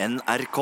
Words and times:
NRK. 0.00 0.58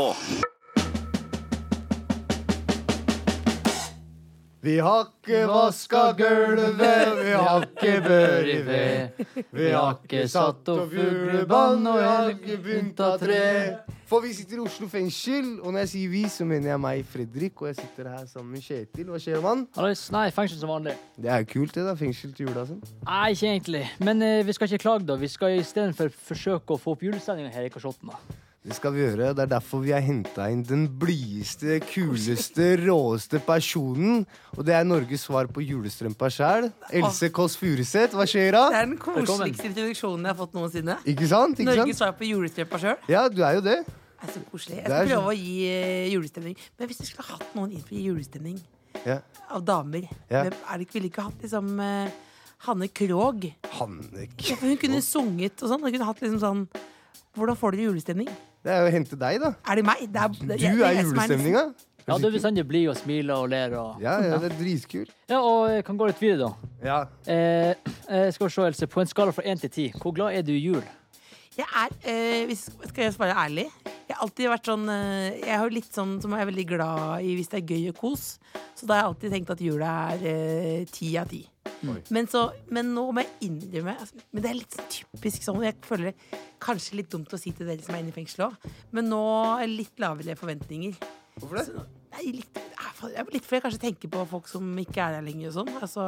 Vi 4.60 4.78
har 4.80 5.02
ikke 5.10 5.42
vaska 5.46 6.04
gulvet, 6.16 7.10
vi 7.20 7.34
har 7.36 7.66
ikke 7.66 7.98
bør 8.06 8.48
i 8.48 8.54
ved. 8.66 9.20
Vi 9.52 9.66
har 9.74 9.98
ikke 10.00 10.22
satt 10.32 10.70
opp 10.72 10.88
fuglebånd, 10.88 11.84
og 11.86 11.98
vi 12.00 12.06
har 12.08 12.30
ikke 12.32 12.56
pynta 12.64 13.10
tre. 13.20 13.42
For 14.08 14.24
vi 14.24 14.32
sitter 14.38 14.56
i 14.56 14.64
Oslo 14.64 14.88
fengsel, 14.88 15.52
og 15.60 15.74
når 15.74 15.84
jeg 15.84 15.92
sier 15.92 16.14
vi, 16.14 16.22
så 16.32 16.46
mener 16.48 16.72
jeg 16.72 16.82
meg, 16.86 17.04
Fredrik. 17.12 17.60
Og 17.60 17.68
jeg 17.68 17.78
sitter 17.82 18.08
her 18.14 18.24
sammen 18.30 18.56
med 18.56 18.64
Kjetil. 18.64 19.12
Hva 19.12 19.20
skjer, 19.20 19.38
mann? 19.44 19.66
Hallois. 19.76 20.06
Nei, 20.16 20.24
fengsel 20.34 20.62
som 20.62 20.72
vanlig. 20.72 20.96
Det 21.20 21.28
er 21.28 21.44
jo 21.44 21.50
kult, 21.52 21.76
det. 21.76 21.84
da, 21.90 21.92
Fengsel 22.00 22.32
til 22.32 22.48
jula. 22.48 22.64
sånn. 22.72 22.80
Nei, 23.04 23.28
ikke 23.36 23.52
egentlig. 23.52 23.84
Men 24.00 24.24
eh, 24.24 24.40
vi 24.48 24.56
skal 24.56 24.72
ikke 24.72 24.82
klage, 24.88 25.06
da. 25.12 25.20
Vi 25.20 25.28
skal 25.36 25.60
istedenfor 25.60 26.08
forsøke 26.32 26.78
å 26.78 26.80
få 26.80 26.96
opp 26.96 27.04
julestemninga 27.10 27.52
her 27.52 27.68
i 27.68 27.74
Kasjotten. 27.76 28.14
da. 28.16 28.42
Det 28.66 28.74
skal 28.74 28.90
vi 28.96 29.02
gjøre. 29.04 29.28
Det 29.36 29.44
er 29.44 29.50
derfor 29.52 29.78
vi 29.84 29.92
har 29.94 30.00
henta 30.02 30.48
inn 30.50 30.64
den 30.66 30.88
blideste, 30.98 31.76
kuleste, 31.86 32.72
råeste 32.82 33.38
personen. 33.46 34.24
Og 34.56 34.64
det 34.66 34.74
er 34.74 34.82
Norges 34.88 35.22
svar 35.28 35.46
på 35.54 35.62
julestrømpa 35.62 36.26
sjæl. 36.34 36.66
Else 36.90 37.28
Kåss 37.36 37.54
Furuseth, 37.60 38.16
hva 38.18 38.26
skjer 38.26 38.56
da? 38.56 38.64
Det 38.74 38.80
er 38.80 38.88
den 38.90 38.96
koseligste 38.98 39.68
introduksjonen 39.70 40.26
jeg 40.26 40.32
har 40.34 40.40
fått 40.40 40.56
noensinne. 40.58 40.96
Ikke 41.06 41.28
sant? 41.30 41.60
Ikke 41.62 41.68
Norges 41.70 41.92
sant? 41.94 42.00
svar 42.02 42.16
på 42.18 42.26
julestrømpa 42.26 42.80
sjøl. 42.82 42.96
Ja, 43.12 43.22
du 43.30 43.38
er 43.46 43.60
jo 43.60 43.62
det. 43.68 43.76
er 43.86 44.32
så 44.34 44.42
koselig. 44.50 44.80
Jeg 44.80 44.88
Det 44.88 44.96
er 44.96 45.06
skal 45.06 45.12
prøve 45.14 45.30
å 45.30 45.36
gi 45.38 45.54
eh, 45.70 46.08
julestemning. 46.10 46.56
Men 46.78 46.88
hvis 46.90 46.98
du 46.98 47.04
skulle 47.06 47.28
hatt 47.30 47.54
noen 47.54 47.70
inn 47.76 47.86
for 47.86 47.94
julestemning 48.02 48.58
Ja. 49.06 49.20
av 49.50 49.62
damer, 49.64 50.08
Ja. 50.28 50.42
hvem 50.42 50.54
er 50.72 50.78
det 50.78 50.88
ikke 50.88 50.98
ville 50.98 51.10
ikke 51.12 51.22
hatt 51.22 51.38
liksom 51.46 51.78
eh, 51.78 52.10
Hanne 52.66 52.88
Krogh? 52.88 53.46
Hanne 53.78 54.26
Ja, 54.42 54.56
for 54.56 54.66
hun 54.66 54.76
kunne 54.76 54.98
sunget 55.06 55.62
og 55.62 55.70
sånn. 55.70 55.82
Hun 55.86 55.92
kunne 55.92 56.04
hatt 56.10 56.18
liksom 56.20 56.40
sånn 56.42 56.66
Hvordan 57.36 57.56
får 57.60 57.72
dere 57.76 57.90
julestemning? 57.92 58.28
Det 58.66 58.72
er 58.74 58.80
jo 58.82 58.86
å 58.88 58.94
hente 58.96 59.16
deg, 59.20 59.36
da. 59.38 59.52
Er 59.70 59.78
det 59.78 59.84
meg? 59.86 60.00
Det 60.10 60.22
er, 60.22 60.32
det, 60.42 60.56
Du 60.58 60.80
er 60.82 60.96
julestemninga. 60.98 61.68
Ja, 62.06 62.16
du 62.22 62.26
bestandig 62.30 62.62
blid 62.66 62.88
og 62.90 62.96
smiler 62.98 63.42
og 63.42 63.48
ler 63.50 63.72
og 63.78 64.02
Ja, 64.02 64.16
ja, 64.22 64.36
det 64.42 64.52
er 64.52 64.56
dritkult. 64.58 65.10
Ja, 65.30 65.38
og 65.38 65.70
jeg 65.70 65.84
kan 65.86 65.98
gå 65.98 66.06
litt 66.10 66.22
videre, 66.22 66.48
da. 66.50 66.70
Ja. 66.86 66.98
Eh, 67.30 67.94
eh, 68.10 68.28
skal 68.34 68.46
vi 68.46 68.54
se, 68.54 68.66
Else. 68.66 68.88
På 68.90 69.02
en 69.02 69.10
skala 69.10 69.34
fra 69.34 69.46
én 69.46 69.58
til 69.62 69.70
ti, 69.70 69.86
hvor 70.02 70.14
glad 70.14 70.34
er 70.34 70.46
du 70.46 70.52
i 70.54 70.60
jul? 70.64 70.82
Jeg 71.56 71.66
er, 71.66 71.94
eh, 72.10 72.42
hvis, 72.50 72.66
skal 72.90 73.06
jeg 73.06 73.14
svare 73.14 73.32
ærlig 73.32 73.64
Jeg 73.64 74.12
har 74.12 74.26
alltid 74.26 74.50
vært 74.52 74.68
sånn 74.68 74.82
eh, 74.92 75.38
Jeg 75.40 75.54
har 75.54 75.62
jo 75.64 75.72
litt 75.72 75.88
sånn 75.88 76.18
som 76.20 76.34
jeg 76.36 76.44
er 76.44 76.50
veldig 76.50 76.66
glad 76.68 77.24
i 77.24 77.32
hvis 77.38 77.48
det 77.48 77.62
er 77.62 77.70
gøy 77.70 77.86
og 77.94 78.00
kos. 78.02 78.26
Så 78.76 78.84
da 78.84 78.98
har 78.98 79.00
jeg 79.00 79.12
alltid 79.12 79.36
tenkt 79.38 79.54
at 79.54 79.62
jula 79.64 79.92
er 80.12 80.26
eh, 80.34 80.82
ti 80.92 81.14
av 81.16 81.30
ti. 81.32 81.46
Men, 82.14 82.28
så, 82.30 82.46
men 82.72 82.92
nå 82.96 83.04
må 83.14 83.22
jeg 83.22 83.48
innrømme 83.48 83.94
altså, 83.94 84.22
Men 84.32 84.44
det 84.44 84.50
er 84.50 84.58
litt 84.58 84.76
sånn 84.76 84.88
typisk 84.92 85.44
sånn. 85.46 85.60
Jeg 85.66 85.76
føler 85.86 86.10
det 86.10 86.40
kanskje 86.62 86.98
litt 87.00 87.10
dumt 87.12 87.34
å 87.34 87.40
si 87.40 87.52
til 87.56 87.68
dere 87.68 87.84
som 87.84 87.96
er 87.96 88.02
inne 88.04 88.14
i 88.14 88.16
fengsel 88.16 88.46
òg, 88.48 88.66
men 88.96 89.10
nå 89.12 89.22
er 89.58 89.66
det 89.66 89.74
litt 89.74 90.02
lavere 90.02 90.36
forventninger. 90.38 90.96
Hvorfor 91.36 91.60
det? 91.60 91.66
Så, 91.68 91.84
nei, 92.16 92.24
litt, 92.38 92.60
jeg 92.62 93.12
er 93.12 93.28
litt 93.34 93.44
fordi 93.44 93.58
jeg 93.58 93.66
kanskje 93.66 93.82
tenker 93.82 94.12
på 94.14 94.24
folk 94.30 94.48
som 94.50 94.70
ikke 94.80 95.04
er 95.04 95.18
her 95.18 95.26
lenger 95.26 95.50
og 95.50 95.56
sånn. 95.58 95.72
Altså, 95.82 96.06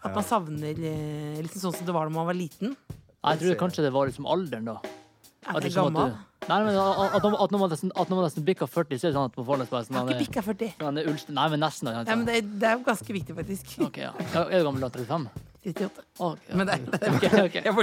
at 0.00 0.14
man 0.14 0.24
savner 0.26 0.86
eh, 0.92 1.40
litt 1.42 1.58
sånn 1.58 1.74
som 1.76 1.88
det 1.88 1.96
var 1.96 2.08
da 2.08 2.14
man 2.14 2.28
var 2.30 2.38
liten. 2.38 2.76
Jeg 3.20 3.42
tror 3.42 3.58
kanskje 3.66 3.84
det 3.84 3.92
var 3.92 4.08
liksom 4.08 4.28
alderen, 4.30 4.70
da. 4.70 4.99
Er 5.40 5.56
At 5.56 5.62
det 5.64 5.72
sånn 5.72 5.88
gammel? 5.94 6.10
at 6.12 6.18
du- 6.18 6.26
Nei, 6.48 6.56
men 6.64 6.74
at, 6.74 7.14
at, 7.14 7.24
at 7.24 7.50
når 7.52 7.58
man 7.60 7.70
nesten, 7.70 7.90
at 7.94 8.08
når 8.08 8.16
man 8.16 8.24
nesten 8.26 8.44
bikker 8.44 8.66
40, 8.68 8.98
så 8.98 9.06
er 9.06 9.10
det 9.12 9.16
sånn 9.16 9.28
at 9.28 9.34
på 9.36 9.44
bare 9.44 9.66
sånn 9.68 9.96
har 9.96 10.08
ikke 10.08 10.24
bikka 10.24 10.42
40. 10.42 10.72
han 10.80 10.98
er 10.98 11.06
ulst, 11.12 11.28
Nei, 11.28 11.48
men 11.52 11.60
nesten. 11.60 11.84
Nei, 11.92 12.04
men 12.04 12.24
det, 12.26 12.34
er- 12.40 12.48
det 12.60 12.68
er 12.68 12.74
jo 12.78 12.84
ganske 12.88 13.12
viktig, 13.16 13.36
faktisk. 13.36 13.74
Ok, 13.86 13.98
ja. 13.98 14.12
Er 14.34 14.58
du 14.58 14.64
gammel 14.64 14.80
da? 14.80 14.88
35? 14.88 15.28
38. 15.60 16.04
Ok, 16.18 16.38
ja. 16.48 16.56
Men 16.56 16.66
det 16.66 16.74
er, 16.74 16.80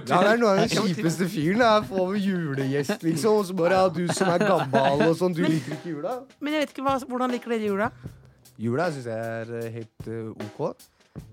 Ja, 0.09 0.21
det 0.25 0.31
er 0.33 0.37
noe 0.41 0.49
av 0.49 0.61
den 0.63 0.69
kjipeste 0.73 1.29
fyren. 1.29 1.61
Jeg 1.61 1.85
får 1.91 2.01
få 2.01 2.19
julegjest, 2.25 3.03
liksom. 3.05 3.37
Og 3.37 3.45
så 3.45 3.57
bare 3.57 3.77
ja, 3.77 3.89
du 3.93 4.07
som 4.17 4.33
er 4.33 4.45
gammel 4.45 5.05
og 5.07 5.15
sånn, 5.21 5.37
du 5.37 5.43
liker 5.45 5.77
ikke 5.77 5.93
jula? 5.93 6.15
Men 6.41 6.57
jeg 6.57 6.65
vet 6.65 6.73
ikke 6.75 6.85
hva, 6.89 6.97
hvordan 7.05 7.33
liker 7.37 7.53
dere 7.53 7.69
jula? 7.69 7.91
Jula 8.57 8.89
syns 8.91 9.05
jeg 9.05 9.13
er 9.37 9.51
eh, 9.61 9.69
helt 9.77 10.09
uh, 10.09 10.33
ok. 10.49 10.73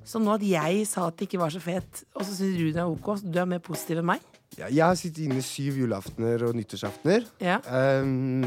Så 0.05 0.20
nå 0.20 0.34
at 0.36 0.45
jeg 0.45 0.84
sa 0.89 1.08
at 1.08 1.17
det 1.17 1.29
ikke 1.29 1.40
var 1.40 1.52
så 1.52 1.61
fet, 1.64 2.05
og 2.13 2.24
så 2.24 2.36
syns 2.36 2.57
du 2.61 2.67
det 2.68 2.80
er 2.80 2.89
ok, 2.89 3.08
så 3.20 3.33
du 3.33 3.40
er 3.40 3.48
mer 3.48 3.64
positiv 3.64 4.01
enn 4.02 4.11
meg? 4.13 4.20
Ja, 4.54 4.68
jeg 4.70 4.84
har 4.84 4.98
sittet 4.98 5.24
inne 5.26 5.42
syv 5.42 5.80
julaftener 5.82 6.44
og 6.48 6.54
nyttårsaftener. 6.58 7.26
Ja. 7.42 7.58
Um, 8.02 8.44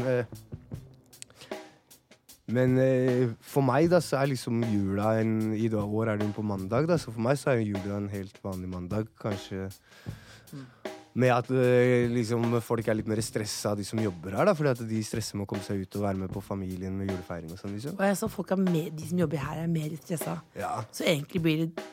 men 2.48 2.78
eh, 2.80 3.26
for 3.44 3.64
meg 3.66 3.90
da, 3.92 4.00
så 4.00 4.22
er 4.22 4.30
liksom 4.30 4.62
jula 4.64 5.18
en 5.20 5.52
I 5.52 5.68
dag, 5.68 5.84
år 5.84 6.14
er 6.14 6.22
den 6.22 6.32
på 6.32 6.44
mandag, 6.46 6.88
da, 6.88 6.96
så 6.96 7.12
for 7.12 7.20
meg 7.26 7.36
så 7.36 7.52
er 7.52 7.60
jula 7.60 7.98
en 7.98 8.08
helt 8.08 8.40
vanlig 8.44 8.70
mandag. 8.72 9.10
Kanskje 9.20 9.68
med 11.18 11.32
at 11.34 11.50
eh, 11.50 12.06
liksom, 12.12 12.56
folk 12.64 12.88
er 12.88 12.96
litt 12.96 13.08
mer 13.10 13.20
stressa, 13.24 13.74
de 13.76 13.84
som 13.84 14.00
jobber 14.00 14.36
her. 14.38 14.48
da, 14.48 14.54
Fordi 14.56 14.72
at 14.72 14.82
de 14.88 15.04
stresser 15.04 15.36
med 15.36 15.44
å 15.44 15.50
komme 15.50 15.66
seg 15.66 15.82
ut 15.82 15.98
og 15.98 16.04
være 16.06 16.22
med 16.22 16.32
på 16.32 16.42
familien 16.44 16.94
med 16.96 17.10
julefeiring. 17.10 17.52
og 17.52 17.60
sånn 17.60 17.74
liksom. 17.76 17.96
Og 17.98 18.04
jeg 18.06 18.18
så 18.20 18.30
folk 18.32 18.54
er 18.54 18.62
med, 18.62 18.92
de 18.96 19.08
som 19.10 19.22
jobber 19.26 19.42
her, 19.44 19.64
er 19.64 19.72
mer 19.72 19.96
stressa. 20.00 20.38
Ja, 20.56 20.76
Så 20.88 21.04
egentlig 21.04 21.42
blir 21.44 21.64
det 21.66 21.88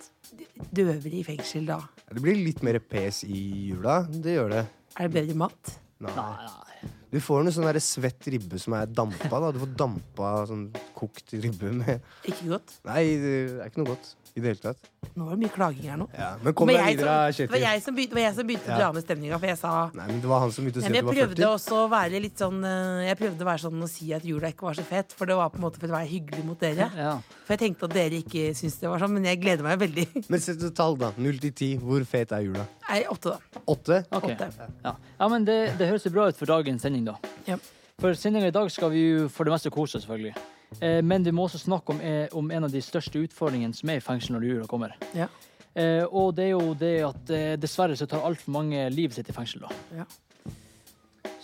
døvere 0.76 1.20
i 1.20 1.24
fengsel 1.28 1.68
da. 1.70 1.80
Det 2.12 2.22
blir 2.24 2.38
litt 2.40 2.62
mer 2.66 2.80
pes 2.80 3.24
i 3.28 3.42
jula. 3.72 4.02
Det 4.10 4.38
gjør 4.38 4.54
det. 4.56 4.66
Er 4.96 5.10
det 5.10 5.16
bedre 5.18 5.40
mat? 5.46 5.76
Nei. 6.06 6.92
Du 7.12 7.22
får 7.24 7.46
noe 7.46 7.54
sånn 7.56 7.80
svett 7.80 8.28
ribbe 8.34 8.60
som 8.60 8.76
er 8.76 8.90
dampa. 8.92 9.40
da 9.40 9.52
Du 9.56 9.62
får 9.62 9.76
dampa 9.80 10.32
sånn 10.50 10.68
kokt 10.96 11.34
ribbe 11.36 11.72
med 11.76 12.02
Ikke 12.26 12.48
godt? 12.56 12.78
Nei, 12.88 13.02
det 13.22 13.34
er 13.60 13.66
ikke 13.70 13.84
noe 13.84 13.94
godt 13.96 14.14
i 14.36 14.42
det 14.44 14.50
hele 14.52 14.60
tatt. 14.60 14.88
Nå 15.16 15.24
var 15.30 15.38
det 15.38 15.40
mye 15.46 15.52
klaging 15.56 15.86
her 15.88 15.96
nå. 16.02 16.06
Ja, 16.12 16.34
men 16.44 16.52
kom 16.60 16.68
Men 16.68 16.76
deg 16.76 16.82
jeg 16.90 16.98
videre, 16.98 17.06
som- 17.08 17.16
det 17.16 17.48
var 17.48 17.56
Kjetil. 17.56 17.62
jeg 17.64 17.84
som 17.86 17.96
begynte, 17.96 18.10
det 18.12 18.18
var 18.20 18.26
jeg 18.26 18.36
som 18.36 18.48
begynte 18.50 18.66
å 18.68 18.72
Ja. 18.74 18.78
dra 18.82 18.92
ned 18.92 19.04
stemninga, 19.06 19.40
for 19.40 19.48
jeg 19.48 19.58
sa 19.62 19.72
Nei, 19.96 20.08
men 20.08 20.20
Det 20.20 20.28
var 20.28 20.40
han 20.42 20.52
som 20.52 20.66
begynte 20.66 20.76
å 20.76 20.82
si 20.82 20.88
at 20.88 20.92
du 20.92 21.06
var 21.06 21.14
40. 21.14 21.16
jeg 21.16 21.30
prøvde 21.30 21.48
også 21.56 21.76
å 21.80 21.90
være 21.94 22.22
litt 22.22 22.36
sånn 22.44 22.60
eh, 22.66 23.08
Jeg 23.08 23.18
prøvde 23.22 23.40
å 23.40 23.48
være 23.48 23.62
sånn 23.64 23.82
og 23.82 23.90
si 23.90 24.12
at 24.14 24.24
jula 24.28 24.48
ikke 24.52 24.62
var 24.68 24.74
så 24.76 24.84
fet, 24.84 25.14
for 25.16 25.26
det 25.26 25.36
var 25.40 25.50
på 25.52 25.56
en 25.56 25.62
måte 25.62 25.80
for 25.80 25.88
å 25.88 25.96
være 25.96 26.10
hyggelig 26.12 26.44
mot 26.44 26.60
dere. 26.60 26.92
Ja. 27.06 27.14
For 27.46 27.56
jeg 27.56 27.60
tenkte 27.64 27.84
at 27.88 27.94
dere 27.96 28.20
ikke 28.20 28.52
syntes 28.60 28.80
det 28.82 28.90
var 28.92 29.00
sånn, 29.00 29.12
men 29.16 29.24
jeg 29.24 29.40
gleder 29.40 29.64
meg 29.64 29.80
veldig. 29.80 30.08
Men 30.30 30.40
sett 30.42 30.62
et 30.62 30.76
tall, 30.76 30.98
da. 30.98 31.14
0 31.18 31.40
til 31.40 31.52
10. 31.54 31.80
Hvor 31.80 32.04
fet 32.06 32.32
er 32.34 32.42
jula? 32.44 32.68
Nei, 32.90 33.04
åtte, 33.06 33.38
da. 33.38 33.62
Åtte? 33.72 34.06
Okay. 34.12 34.36
Åtte. 34.36 34.52
Ja. 34.84 34.96
ja, 35.22 35.28
men 35.30 35.46
det, 35.46 35.78
det 35.78 35.88
høres 35.88 36.04
jo 36.04 36.12
bra 36.12 36.28
ut 36.28 36.36
for 36.36 36.46
dagens 36.46 36.82
sending, 36.82 37.06
da. 37.06 37.16
Ja. 37.48 37.56
For 38.02 38.12
sendinga 38.20 38.48
i 38.48 38.52
dag 38.52 38.70
skal 38.70 38.90
vi 38.92 39.00
jo 39.16 39.30
for 39.30 39.46
det 39.46 39.54
meste 39.54 39.72
kose 39.72 39.96
oss, 39.96 40.04
selvfølgelig. 40.06 40.36
Eh, 40.82 41.02
men 41.06 41.24
vi 41.24 41.34
må 41.36 41.48
også 41.48 41.62
snakke 41.62 41.96
om, 41.96 42.02
eh, 42.02 42.28
om 42.34 42.52
en 42.52 42.68
av 42.68 42.72
de 42.72 42.82
største 42.84 43.22
utfordringene 43.22 43.76
som 43.76 43.90
er 43.90 44.02
i 44.02 44.04
fengsel 44.04 44.36
når 44.36 44.48
jula 44.50 44.68
kommer. 44.72 44.96
Ja. 45.16 45.30
Eh, 45.76 46.04
og 46.06 46.36
det 46.36 46.46
er 46.50 46.54
jo 46.54 46.74
det 46.80 46.94
at 47.04 47.32
eh, 47.36 47.56
dessverre 47.60 47.98
så 48.00 48.08
tar 48.08 48.24
altfor 48.24 48.54
mange 48.56 48.90
livet 48.94 49.18
sitt 49.18 49.30
i 49.30 49.36
fengsel, 49.36 49.66
da. 49.68 49.72
Ja. 50.02 50.06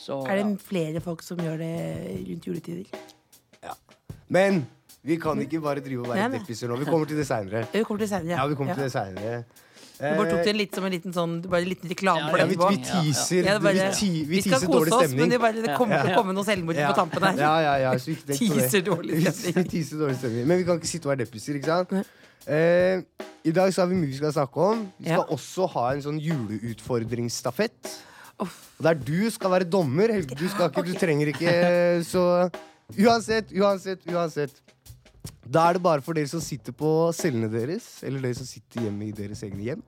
Så 0.02 0.22
Er 0.26 0.40
ja. 0.40 0.44
det 0.44 0.62
flere 0.66 1.02
folk 1.04 1.22
som 1.22 1.38
gjør 1.38 1.60
det 1.62 1.74
rundt 2.28 2.48
juletider? 2.48 3.02
Men 4.32 4.64
vi 5.04 5.18
kan 5.20 5.40
ikke 5.44 5.60
bare 5.62 5.84
drive 5.84 6.06
og 6.06 6.14
være 6.14 6.30
deppiser 6.38 6.70
nå. 6.72 6.78
Vi 6.80 6.88
kommer 6.88 7.10
til 7.10 7.20
det 7.20 7.28
seinere. 7.28 7.66
Vi 7.74 7.84
kommer 7.84 8.00
til 8.00 8.08
det 8.08 8.14
senere. 8.14 8.38
Ja, 8.38 8.48
vi 8.48 8.56
kommer 8.56 8.78
til 8.78 8.86
det 8.88 8.94
senere. 8.94 9.44
Du 10.02 10.18
bare 10.18 10.32
tok 10.32 10.44
det 10.48 10.54
litt 10.58 10.74
som 10.76 10.86
en 10.88 10.92
liten 10.96 11.14
sånn 11.14 11.34
Bare 11.46 11.62
en 11.62 11.70
liten 11.70 11.90
reklame 11.92 12.32
for 12.32 12.42
det 12.42 12.48
vi, 12.50 12.56
vi 12.58 12.78
teaser, 12.88 13.44
Ja, 13.46 13.60
bare- 13.62 13.74
vi, 13.78 13.90
ti, 14.00 14.10
vi 14.26 14.40
Vi 14.40 14.42
teaser 14.48 14.68
dårlig 14.74 14.94
oss, 14.98 15.14
men 15.14 15.30
det, 15.30 15.40
bare, 15.44 15.62
det 15.62 15.76
kommer 15.78 16.02
til 16.02 16.12
å 16.12 16.18
komme 16.18 16.34
noen 16.34 16.48
selvmord 16.48 16.80
på 16.82 16.96
tampen 16.98 17.28
her. 17.28 17.38
Ja, 17.38 17.76
ja. 17.78 17.92
Teaser 18.02 18.82
dårlig 18.88 19.16
Vi 19.22 19.32
stemning. 19.32 19.70
teaser 19.76 20.02
dårlig 20.02 20.18
stemning. 20.18 20.48
Men 20.50 20.58
vi 20.64 20.66
kan 20.66 20.80
ikke 20.82 20.90
sitte 20.90 21.06
og 21.06 21.14
være 21.14 21.22
deppiser, 21.26 21.60
ikke 21.62 21.70
sant? 21.70 21.94
Eh, 22.50 23.04
I 23.46 23.52
dag 23.54 23.70
så 23.74 23.84
har 23.84 23.90
vi 23.92 24.00
mye 24.02 24.10
vi 24.10 24.18
skal 24.18 24.34
snakke 24.34 24.58
om. 24.72 24.82
Vi 24.98 25.06
skal 25.12 25.22
Ja. 25.22 25.36
også 25.38 25.68
ha 25.76 25.86
en 25.94 26.02
sånn 26.02 26.18
juleutfordringsstafett. 26.22 27.92
Og 28.42 28.50
Der 28.82 28.94
du 28.98 29.30
skal 29.30 29.52
være 29.54 29.70
dommer. 29.70 30.08
Du 30.26 30.48
skal 30.50 30.70
ikke, 30.72 30.84
du 30.88 30.94
trenger 30.98 31.28
ikke 31.30 31.52
Så 32.06 32.50
uansett, 32.98 33.52
uansett, 33.54 34.02
uansett. 34.10 34.52
Da 35.52 35.68
er 35.68 35.78
det 35.78 35.84
bare 35.84 36.04
for 36.06 36.18
dere 36.18 36.30
som 36.32 36.42
sitter 36.44 36.76
på 36.76 37.12
cellene 37.16 37.50
deres, 37.52 38.00
eller 38.08 38.24
dere 38.24 38.38
som 38.38 38.48
sitter 38.48 38.88
hjemme 38.88 39.10
i 39.10 39.16
deres 39.16 39.44
egne 39.46 39.66
hjem, 39.66 39.84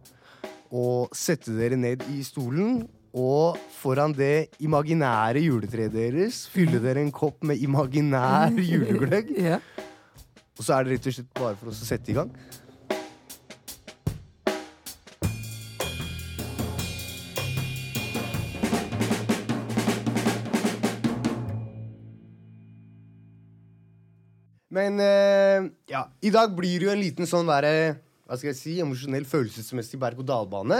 å 0.73 1.07
sette 1.15 1.53
dere 1.55 1.77
ned 1.79 2.03
i 2.13 2.19
stolen. 2.25 2.83
Og 3.13 3.59
foran 3.77 4.15
det 4.17 4.49
imaginære 4.65 5.43
juletreet 5.43 5.93
deres 5.93 6.47
fylle 6.49 6.79
dere 6.81 7.03
en 7.03 7.11
kopp 7.13 7.43
med 7.45 7.61
imaginær 7.61 8.55
julegløgg. 8.57 9.35
Ja. 9.51 9.59
Og 10.53 10.65
så 10.65 10.75
er 10.75 10.85
det 10.85 10.95
rett 10.95 11.07
og 11.09 11.15
slett 11.15 11.29
bare 11.37 11.57
for 11.57 11.71
oss 11.71 11.81
å 11.81 11.87
sette 11.87 12.11
i 12.13 12.15
gang. 12.17 12.29
Men 24.73 24.97
eh, 25.03 25.69
ja, 25.91 26.07
i 26.25 26.31
dag 26.33 26.53
blir 26.57 26.81
det 26.81 26.87
jo 26.87 26.93
en 26.95 27.01
liten 27.03 27.29
sånn 27.29 27.45
være, 27.49 27.71
hva 28.25 28.37
skal 28.39 28.49
jeg 28.51 28.57
si, 28.59 28.75
emosjonell, 28.81 29.25
følelsesmessig 29.29 29.99
berg-og-dal-bane. 30.01 30.79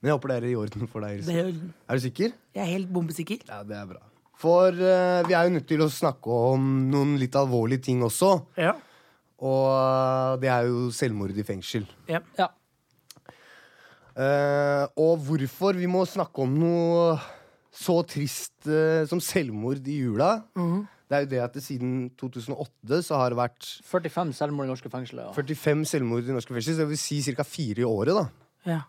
Men 0.00 0.10
jeg 0.10 0.16
håper 0.16 0.32
det 0.32 0.36
er 0.38 0.48
i 0.50 0.56
orden 0.60 0.88
for 0.88 1.04
deg. 1.04 1.22
Det 1.26 1.34
er 1.36 1.50
orden. 1.50 1.70
Er 1.88 1.98
du 1.98 2.04
sikker? 2.06 2.34
Jeg 2.56 2.62
er 2.64 2.72
helt 2.72 2.92
bombesikker. 2.94 3.44
Ja, 3.48 3.60
det 3.66 3.76
er 3.76 3.88
bra. 3.90 4.02
For 4.40 4.72
eh, 4.72 5.22
vi 5.28 5.36
er 5.36 5.48
jo 5.48 5.54
nødt 5.56 5.68
til 5.68 5.84
å 5.84 5.92
snakke 5.92 6.40
om 6.52 6.66
noen 6.92 7.14
litt 7.20 7.36
alvorlige 7.36 7.86
ting 7.88 8.02
også. 8.04 8.34
Ja. 8.60 8.74
Og 9.44 9.64
eh, 9.72 10.34
det 10.44 10.52
er 10.52 10.68
jo 10.70 10.88
selvmord 10.96 11.36
i 11.36 11.44
fengsel. 11.48 11.88
Ja. 12.08 12.20
Ja. 12.40 12.50
Eh, 14.16 14.84
og 14.96 15.18
hvorfor 15.28 15.76
vi 15.76 15.88
må 15.90 16.06
snakke 16.08 16.44
om 16.44 16.54
noe 16.56 17.16
så 17.76 17.98
trist 18.08 18.64
eh, 18.68 19.04
som 19.08 19.20
selvmord 19.20 19.84
i 19.88 19.98
jula. 20.06 20.38
Mhm. 20.56 20.84
Det 21.06 21.14
er 21.16 21.22
jo 21.22 21.30
det 21.30 21.42
at 21.44 21.54
det 21.54 21.62
siden 21.62 21.92
2008 22.18 23.02
så 23.06 23.20
har 23.20 23.30
det 23.30 23.38
vært 23.38 23.68
45 23.86 24.32
selvmord 24.40 24.66
i 24.66 24.72
norske 24.72 24.90
fengsler. 24.90 25.28
Ja. 25.28 25.34
45 25.36 25.84
selvmord 25.92 26.26
i 26.26 26.34
norske 26.34 26.54
fengsler. 26.54 26.74
Så 26.74 26.82
det 26.82 26.88
vil 26.90 26.98
si 26.98 27.20
ca. 27.22 27.46
fire 27.46 27.84
i 27.84 27.86
året, 27.86 28.16
da. 28.16 28.26
Ja. 28.66 28.80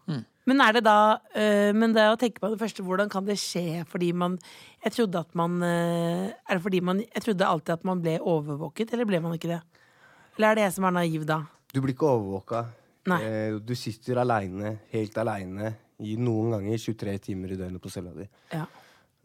Men 0.48 0.62
er 0.64 0.78
det 0.78 0.82
da 0.88 1.20
øh, 1.38 1.76
Men 1.78 1.92
det 1.94 2.08
å 2.10 2.16
tenke 2.18 2.42
på 2.42 2.50
det 2.50 2.58
første, 2.58 2.82
hvordan 2.82 3.12
kan 3.14 3.28
det 3.28 3.36
skje 3.38 3.84
fordi 3.86 4.10
man 4.18 4.40
Jeg 4.82 4.96
trodde 4.96 5.22
at 5.22 5.36
man 5.38 5.60
øh, 5.62 6.32
Er 6.34 6.58
det 6.58 6.64
fordi 6.64 6.80
man 6.82 7.04
Jeg 7.04 7.22
trodde 7.28 7.46
alltid 7.46 7.76
at 7.76 7.86
man 7.86 8.02
ble 8.02 8.16
overvåket, 8.18 8.90
eller 8.96 9.06
ble 9.06 9.20
man 9.22 9.36
ikke 9.38 9.52
det? 9.52 9.60
Eller 10.38 10.50
er 10.50 10.58
det 10.58 10.66
jeg 10.66 10.76
som 10.80 10.88
er 10.90 10.98
naiv 10.98 11.28
da? 11.30 11.44
Du 11.74 11.82
blir 11.82 11.94
ikke 11.94 12.10
overvåka. 12.10 12.64
Nei. 13.10 13.18
Eh, 13.26 13.56
du 13.64 13.74
sitter 13.78 14.20
aleine, 14.22 14.76
helt 14.92 15.16
aleine, 15.18 15.72
noen 16.22 16.54
ganger 16.54 16.78
23 16.84 17.16
timer 17.26 17.54
i 17.54 17.58
døgnet 17.60 17.82
på 17.82 17.90
cella 17.92 18.12
di. 18.14 18.28
Ja. 18.54 18.68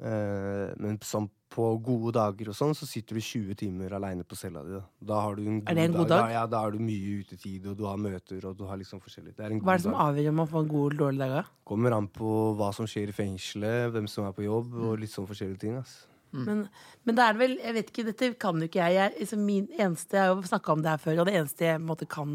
Eh, 0.00 0.72
men 0.80 0.96
som 1.04 1.28
på 1.52 1.66
gode 1.84 2.14
dager 2.16 2.48
og 2.48 2.56
sånn, 2.56 2.72
så 2.74 2.86
sitter 2.88 3.18
du 3.18 3.20
20 3.20 3.54
timer 3.60 3.92
aleine 3.98 4.24
på 4.24 4.36
cella 4.40 4.62
di. 4.64 4.72
Da. 4.78 4.82
da 5.12 5.18
har 5.26 5.36
du 5.36 5.42
en 5.44 5.58
god 5.60 5.68
Er 5.68 5.74
det 5.76 5.84
en 5.84 5.96
god 5.98 6.08
dag? 6.08 6.22
dag? 6.24 6.30
ja, 6.32 6.44
da 6.54 6.60
har 6.64 6.72
du 6.72 6.78
mye 6.80 7.18
utetid, 7.20 7.66
og 7.68 7.76
du 7.76 7.84
har 7.84 7.98
møter, 8.00 8.46
og 8.48 8.56
du 8.56 8.64
har 8.68 8.80
liksom 8.80 9.02
forskjellig. 9.04 9.34
Det 9.36 9.44
er 9.44 9.52
en 9.52 9.60
Hva 9.60 9.74
er 9.74 9.82
det 9.82 9.84
som 9.84 9.92
dag. 9.92 10.06
avgjør 10.08 10.28
om 10.32 10.40
man 10.42 10.48
får 10.54 10.62
en 10.64 10.70
god 10.72 10.86
eller 10.92 11.02
dårlig 11.04 11.18
dag? 11.26 11.34
da? 11.36 11.44
Kommer 11.68 11.92
an 11.98 12.08
på 12.08 12.30
hva 12.56 12.70
som 12.74 12.88
skjer 12.88 13.12
i 13.12 13.16
fengselet, 13.20 13.92
hvem 13.92 14.08
som 14.08 14.24
er 14.26 14.32
på 14.32 14.46
jobb, 14.48 14.72
og 14.74 14.98
litt 15.04 15.12
sånn 15.12 15.28
forskjellige 15.28 15.60
ting. 15.66 15.76
ass. 15.76 16.06
Men, 16.32 16.62
men 17.04 17.14
det 17.18 17.24
er 17.28 17.34
vel 17.36 17.58
Jeg 17.60 17.74
vet 17.76 17.90
ikke, 17.92 18.04
dette 18.08 18.28
kan 18.40 18.56
jo 18.56 18.64
ikke 18.64 18.80
jeg. 18.80 18.94
jeg 18.96 19.18
liksom 19.20 19.42
min 19.44 19.66
eneste, 19.76 20.16
jeg 20.16 20.24
har 20.24 20.34
jo 20.34 20.40
snakka 20.48 20.72
om 20.72 20.80
det 20.80 20.88
her 20.94 21.02
før, 21.04 21.20
og 21.20 21.26
det 21.28 21.34
eneste 21.36 21.66
jeg 21.68 21.76
på 21.76 21.82
en 21.82 21.90
måte 21.92 22.08
kan 22.08 22.32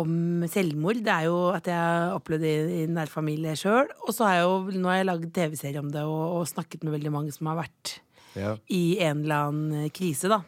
om 0.00 0.44
selvmord, 0.50 0.98
det 1.06 1.12
er 1.12 1.28
jo 1.28 1.36
at 1.54 1.68
jeg 1.70 1.76
har 1.78 2.14
opplevd 2.16 2.42
det 2.42 2.54
i, 2.54 2.78
i 2.82 2.86
nær 2.90 3.10
familie 3.12 3.52
sjøl. 3.58 3.90
Og 4.06 4.10
så 4.16 4.26
har 4.26 4.40
jeg 4.40 4.46
jo 4.48 4.80
nå 4.82 4.90
har 4.90 4.98
jeg 5.00 5.08
lagd 5.10 5.28
TV-serie 5.36 5.82
om 5.82 5.92
det 5.94 6.02
og, 6.02 6.22
og 6.40 6.48
snakket 6.50 6.82
med 6.86 6.96
veldig 6.96 7.12
mange 7.14 7.34
som 7.36 7.50
har 7.52 7.60
vært 7.64 8.00
Ja. 8.34 8.56
i 8.66 8.98
en 9.06 9.20
eller 9.22 9.44
annen 9.52 9.90
krise, 9.94 10.26
da. 10.26 10.40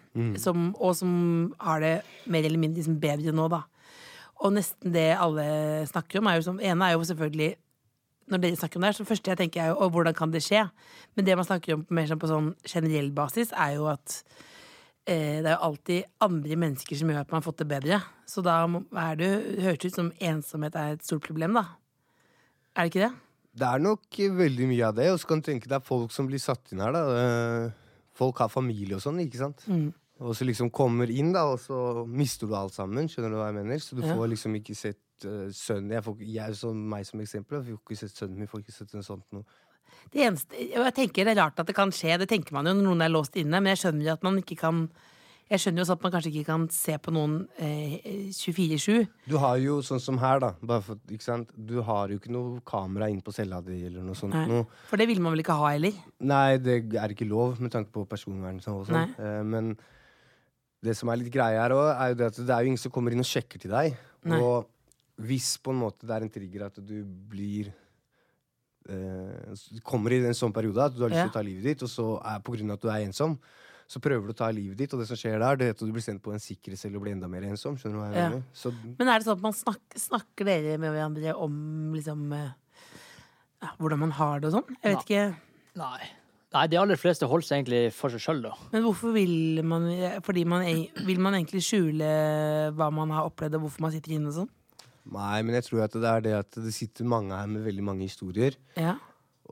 Som, 0.43 0.73
og 0.83 0.97
som 0.99 1.13
har 1.63 1.79
det 1.85 1.93
mer 2.27 2.43
eller 2.49 2.59
mindre 2.59 2.81
liksom 2.83 2.97
bedre 2.99 3.31
nå, 3.31 3.47
da. 3.53 3.61
Og 4.43 4.53
nesten 4.57 4.91
det 4.93 5.13
alle 5.15 5.47
snakker 5.87 6.19
om, 6.19 6.27
er 6.27 6.41
jo 6.41 6.49
som 6.49 6.59
ene 6.59 6.89
er 6.91 6.97
jo 6.97 7.07
selvfølgelig 7.07 7.53
når 8.27 8.43
dere 8.43 8.59
snakker 8.59 8.81
om 8.81 8.83
det 8.83 8.89
her, 8.91 8.97
så 8.99 9.07
første 9.07 9.31
jeg 9.31 9.39
tenker 9.39 9.63
er 9.63 9.71
jo 9.71 9.87
hvordan 9.95 10.15
kan 10.19 10.33
det 10.35 10.43
skje? 10.43 10.65
Men 11.15 11.29
det 11.29 11.37
man 11.39 11.47
snakker 11.47 11.77
om 11.77 11.85
mer 11.95 12.11
på 12.19 12.27
sånn 12.27 12.49
generell 12.67 13.13
basis, 13.15 13.53
er 13.55 13.77
jo 13.77 13.87
at 13.93 14.17
det 15.07 15.47
er 15.47 15.55
jo 15.55 15.67
alltid 15.69 16.09
andre 16.27 16.57
mennesker 16.59 16.99
som 16.99 17.11
gjør 17.13 17.21
at 17.23 17.31
man 17.31 17.39
har 17.39 17.47
fått 17.47 17.61
det 17.63 17.69
bedre. 17.71 18.01
Så 18.27 18.43
da 18.43 18.59
er 18.67 19.21
det 19.21 19.31
høres 19.63 19.87
ut 19.87 20.01
som 20.01 20.13
ensomhet 20.19 20.75
er 20.79 20.97
et 20.97 21.07
stort 21.07 21.27
problem, 21.29 21.55
da. 21.59 21.65
Er 22.77 22.87
det 22.87 22.93
ikke 22.93 23.05
det? 23.07 23.13
Det 23.57 23.69
er 23.69 23.81
nok 23.81 24.19
eh, 24.21 24.35
veldig 24.37 24.67
mye 24.69 24.89
av 24.89 24.97
det. 24.99 25.07
Og 25.13 25.21
så 25.23 25.31
kan 25.31 25.41
du 25.41 25.49
tenke 25.49 25.71
deg 25.71 25.85
folk 25.87 26.13
som 26.13 26.29
blir 26.29 26.43
satt 26.43 26.75
inn 26.75 26.83
her. 26.85 26.93
da 26.97 27.05
Eh, 27.17 27.83
Folk 28.17 28.39
har 28.41 28.49
familie 28.49 28.97
og 28.97 29.03
sånn, 29.05 29.21
ikke 29.21 29.41
sant? 29.43 29.65
Mm. 29.69 29.91
Og 30.25 30.33
så 30.33 30.47
liksom 30.49 30.71
kommer 30.73 31.11
inn, 31.13 31.35
da, 31.35 31.43
og 31.53 31.59
så 31.61 32.07
mister 32.09 32.49
du 32.49 32.55
alt 32.57 32.73
sammen. 32.73 33.11
Skjønner 33.13 33.35
du 33.35 33.37
hva 33.37 33.51
jeg 33.51 33.59
mener? 33.59 33.83
Så 33.85 33.99
du 33.99 34.01
får 34.01 34.31
liksom 34.33 34.55
ikke 34.57 34.77
sett 34.79 35.27
uh, 35.29 35.51
sønnen 35.53 35.93
Jeg, 35.93 36.05
får, 36.07 36.23
jeg 36.25 36.57
som 36.57 36.79
meg 36.95 37.05
som 37.05 37.21
eksempel, 37.21 37.59
jeg 37.61 37.77
får 37.77 37.83
ikke 37.83 37.99
sett 38.01 38.23
sønnen 38.23 38.41
min. 38.41 38.49
Får 38.49 38.63
ikke 38.65 38.77
sett 38.79 38.97
noe 38.97 39.05
sånt 39.05 39.27
noe. 39.37 39.45
Det 40.13 40.23
eneste, 40.25 40.55
jeg 40.71 40.95
tenker 40.97 41.27
Det 41.27 41.35
er 41.35 41.43
rart 41.43 41.61
at 41.61 41.69
det 41.69 41.75
kan 41.77 41.93
skje, 41.93 42.17
det 42.23 42.29
tenker 42.31 42.55
man 42.57 42.69
jo 42.69 42.77
når 42.77 42.87
noen 42.87 43.05
er 43.05 43.13
låst 43.13 43.37
inne. 43.37 43.61
Men 43.61 43.75
jeg 43.75 43.85
skjønner 43.85 44.09
jo 44.09 44.15
at 44.17 44.27
man 44.27 44.41
ikke 44.41 44.57
kan 44.61 44.89
Jeg 45.47 45.63
skjønner 45.63 45.79
jo 45.79 45.85
også 45.85 45.95
at 45.95 46.03
man 46.03 46.13
kanskje 46.17 46.31
ikke 46.33 46.47
kan 46.49 46.63
se 46.75 46.95
på 46.99 47.13
noen 47.15 47.35
eh, 47.63 48.01
24-7. 48.35 49.05
Du 49.31 49.37
har 49.39 49.61
jo 49.63 49.77
sånn 49.87 50.03
som 50.03 50.17
her, 50.19 50.41
da. 50.43 50.49
Bare 50.59 50.83
for? 50.83 50.99
Du 51.55 51.77
har 51.87 52.11
jo 52.11 52.19
ikke 52.19 52.33
noe 52.35 52.59
kamera 52.67 53.07
inn 53.13 53.21
på 53.23 53.35
cella 53.35 53.61
di 53.63 53.77
eller 53.87 54.03
noe 54.03 54.19
sånt. 54.19 54.35
Nei. 54.35 54.65
For 54.91 54.99
det 54.99 55.07
vil 55.07 55.23
man 55.23 55.37
vel 55.37 55.45
ikke 55.45 55.55
ha 55.61 55.71
heller? 55.77 55.95
Nei, 56.19 56.59
det 56.59 56.81
er 56.99 57.15
ikke 57.15 57.29
lov 57.31 57.61
med 57.63 57.71
tanke 57.71 57.95
på 57.95 58.03
personvern. 58.11 58.59
og 58.59 58.89
sånn. 58.91 59.15
Eh, 59.23 59.43
men 59.47 59.77
det 60.83 60.97
som 60.99 61.11
er 61.11 61.23
litt 61.23 61.31
greia 61.35 61.63
her 61.63 61.75
òg, 61.77 61.89
er 61.95 62.11
jo 62.11 62.19
det 62.19 62.27
at 62.33 62.41
det 62.43 62.53
er 62.53 62.65
jo 62.65 62.73
ingen 62.73 62.83
som 62.83 62.93
kommer 62.95 63.15
inn 63.15 63.23
og 63.23 63.31
sjekker 63.31 63.63
til 63.63 63.71
deg. 63.71 63.95
Nei. 64.27 64.41
Og 64.43 64.67
hvis 65.27 65.55
på 65.63 65.73
en 65.73 65.81
måte 65.81 66.07
det 66.07 66.17
er 66.17 66.27
en 66.27 66.33
trigger 66.33 66.67
at 66.67 66.83
du 66.83 66.99
blir 67.31 67.71
eh, 68.89 69.81
kommer 69.85 70.13
i 70.13 70.21
en 70.25 70.35
sånn 70.37 70.53
periode 70.55 70.85
at 70.85 70.95
du 70.97 71.03
har 71.03 71.11
lyst 71.11 71.23
til 71.23 71.31
Ja. 71.31 71.33
å 71.33 71.39
ta 71.39 71.43
livet 71.43 71.65
ditt, 71.65 71.83
og 71.83 71.89
så 71.89 72.21
er 72.25 72.41
av 72.71 72.77
at 72.77 72.83
du 72.83 72.89
er 72.89 73.05
ensom, 73.07 73.39
så 73.89 74.01
prøver 74.03 74.27
du 74.27 74.33
å 74.33 74.37
ta 74.37 74.51
livet 74.51 74.77
ditt, 74.77 74.93
og 74.95 75.01
det 75.01 75.07
som 75.09 75.17
skjer 75.17 75.39
der, 75.39 75.57
det 75.57 75.67
er 75.67 75.71
at 75.71 75.79
du 75.79 75.93
blir 75.93 76.03
sendt 76.03 76.23
på 76.23 76.33
en 76.35 76.43
sikkerhetscelle 76.43 76.97
og 76.97 77.03
blir 77.03 77.13
enda 77.15 77.29
mer 77.29 77.43
ensom. 77.43 77.77
Skjønner 77.79 77.93
du 77.95 77.99
hva 78.03 78.13
jeg 78.13 78.17
Ja. 78.19 78.29
mener? 78.31 78.43
Så 78.53 78.73
Men 78.99 79.09
er 79.09 79.19
det 79.19 79.27
sånn 79.27 79.37
at 79.39 79.43
man 79.43 79.53
snakker, 79.53 79.99
snakker 79.99 80.45
dere 80.45 80.79
med 80.79 80.93
hverandre 80.93 81.35
om 81.39 81.93
liksom 81.95 82.33
eh, 82.33 82.51
ja, 83.63 83.69
hvordan 83.79 83.99
man 83.99 84.11
har 84.11 84.41
det 84.41 84.53
og 84.53 84.63
sånn? 84.63 84.77
Jeg 84.83 84.97
vet 84.97 85.05
ikke. 85.07 85.37
Nei. 85.77 86.11
Nei, 86.55 86.67
de 86.69 86.77
aller 86.79 86.97
fleste 86.97 87.27
holder 87.29 87.45
seg 87.47 87.59
egentlig 87.65 87.93
for 87.93 88.09
seg 88.09 88.21
sjøl, 88.23 88.43
da. 88.43 88.53
Men 88.73 88.83
hvorfor 88.87 89.13
vil 89.13 89.63
man 89.67 89.83
Fordi 90.23 90.45
man 90.47 90.63
vil 91.05 91.19
man 91.21 91.35
egentlig 91.35 91.61
skjule 91.67 92.73
hva 92.75 92.91
man 92.95 93.11
har 93.11 93.29
opplevd, 93.29 93.55
og 93.59 93.67
hvorfor 93.67 93.81
man 93.81 93.93
sitter 93.93 94.13
inne 94.17 94.29
og 94.29 94.35
sånn? 94.35 94.51
Nei, 95.07 95.41
men 95.47 95.55
jeg 95.55 95.69
tror 95.69 95.85
at 95.85 95.95
det 95.95 96.11
er 96.11 96.25
det 96.25 96.35
at 96.41 96.59
det 96.59 96.75
sitter 96.75 97.07
mange 97.07 97.37
her 97.37 97.47
med 97.51 97.67
veldig 97.67 97.85
mange 97.87 98.09
historier. 98.09 98.57
Ja. 98.75 98.97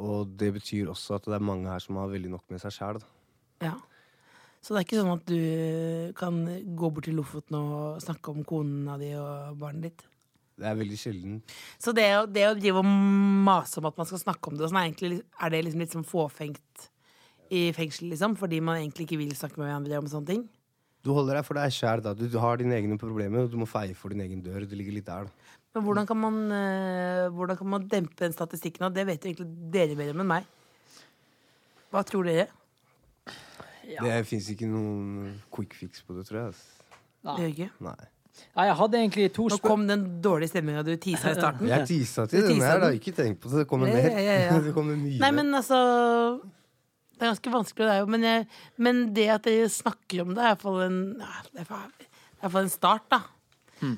Og 0.03 0.33
det 0.39 0.51
betyr 0.57 0.91
også 0.91 1.21
at 1.21 1.29
det 1.31 1.37
er 1.37 1.45
mange 1.47 1.71
her 1.71 1.83
som 1.83 2.01
har 2.01 2.11
veldig 2.11 2.33
nok 2.33 2.49
med 2.51 2.63
seg 2.63 2.75
sjæl. 2.79 3.03
ja. 3.63 3.77
Så 4.65 4.73
det 4.73 4.81
er 4.81 4.87
ikke 4.87 4.97
sånn 4.97 5.13
at 5.13 5.27
du 5.29 6.13
kan 6.17 6.37
gå 6.73 6.89
bort 6.89 7.05
til 7.05 7.19
Lofoten 7.19 7.59
og 7.59 7.99
snakke 8.01 8.33
om 8.33 8.47
kona 8.49 8.95
di 8.97 9.11
og 9.13 9.59
barnet 9.61 9.91
ditt? 9.91 10.05
Det 10.57 10.71
er 10.71 10.79
veldig 10.79 10.97
sjelden. 10.97 11.35
Så 11.83 11.93
det, 11.93 12.07
det 12.33 12.47
å 12.49 12.55
drive 12.57 12.81
og 12.81 12.89
mase 13.45 13.77
om 13.83 13.91
at 13.91 14.01
man 14.01 14.09
skal 14.09 14.23
snakke 14.23 14.49
om 14.49 14.57
det, 14.57 14.71
sånn, 14.71 14.79
er, 14.81 14.89
egentlig, 14.89 15.19
er 15.37 15.53
det 15.53 15.61
liksom 15.67 15.83
litt 15.85 15.97
sånn 15.99 16.09
fåfengt 16.09 16.87
i 17.53 17.67
fengsel, 17.77 18.09
liksom? 18.15 18.39
Fordi 18.41 18.63
man 18.65 18.81
egentlig 18.81 19.05
ikke 19.05 19.21
vil 19.21 19.35
snakke 19.37 19.61
med 19.61 19.69
hverandre 19.69 20.01
om 20.01 20.09
sånne 20.15 20.31
ting? 20.31 20.47
Du 21.05 21.13
holder 21.13 21.43
deg 21.43 21.45
for 21.45 21.61
deg 21.61 21.75
sjæl. 21.77 22.01
da. 22.07 22.15
Du, 22.17 22.25
du 22.33 22.39
har 22.41 22.57
dine 22.63 22.79
egne 22.79 22.97
problemer, 23.01 23.45
og 23.45 23.53
du 23.53 23.59
må 23.61 23.69
feie 23.69 23.93
for 23.99 24.15
din 24.15 24.25
egen 24.25 24.41
dør. 24.47 24.65
Det 24.65 24.79
ligger 24.81 24.97
litt 24.97 25.11
der. 25.11 25.29
da. 25.29 25.44
Men 25.75 25.83
hvordan 25.83 26.07
kan 26.07 26.19
man, 26.23 26.37
eh, 26.55 27.29
hvordan 27.35 27.59
kan 27.59 27.71
man 27.73 27.87
dempe 27.91 28.15
den 28.21 28.35
statistikken? 28.35 28.87
Det 28.95 29.07
vet 29.09 29.25
jo 29.25 29.33
egentlig 29.33 29.73
dere 29.75 29.97
bedre 29.99 30.15
enn 30.15 30.31
meg. 30.31 30.47
Hva 31.91 32.03
tror 32.07 32.29
dere? 32.31 32.49
Det 33.85 34.19
fins 34.29 34.49
ikke 34.53 34.69
noen 34.71 35.35
quick 35.53 35.75
fix 35.77 36.03
på 36.07 36.17
det, 36.17 36.27
tror 36.29 36.41
jeg. 36.41 36.55
ass. 36.55 36.65
Det 37.25 37.39
gjør 37.43 37.53
ikke. 37.55 37.71
Nei. 37.85 38.03
Nei, 38.55 38.65
jeg 38.67 38.75
hadde 38.81 38.99
egentlig 38.99 39.27
to 39.35 39.45
Nå 39.51 39.59
kom 39.63 39.85
den 39.87 40.03
dårlige 40.23 40.51
stemninga 40.51 40.83
du 40.87 40.95
tisa 40.99 41.31
i 41.31 41.37
starten. 41.39 41.69
Jeg 41.71 41.87
tisa 41.87 42.25
til 42.31 42.49
tisa 42.49 42.73
her. 42.73 42.81
da. 42.83 42.91
Ikke 42.97 43.15
tenk 43.15 43.39
på 43.43 43.51
det. 43.51 43.63
Det 43.63 43.69
kommer 43.71 43.93
mer. 43.93 44.09
ja, 44.11 44.25
ja, 44.25 44.39
ja. 44.49 44.57
det 44.67 44.75
kommer 44.75 44.99
mye 44.99 45.21
Nei, 45.23 45.31
men 45.35 45.55
altså 45.55 45.79
Det 47.15 47.23
er 47.23 47.31
ganske 47.31 47.53
vanskelig, 47.55 47.87
det 47.87 47.95
er 47.95 48.03
jo. 48.03 48.09
Men, 48.11 48.27
jeg, 48.27 48.49
men 48.83 49.05
det 49.15 49.29
at 49.37 49.47
dere 49.47 49.69
snakker 49.71 50.25
om 50.25 50.35
det, 50.35 50.43
er 50.43 50.55
iallfall 50.55 50.83
en, 50.89 50.99
ja, 51.23 51.45
det 51.53 51.63
er 51.63 51.71
i 52.03 52.09
det 52.45 52.51
er 52.51 52.59
en 52.61 52.73
start, 52.73 53.07
da. 53.15 53.21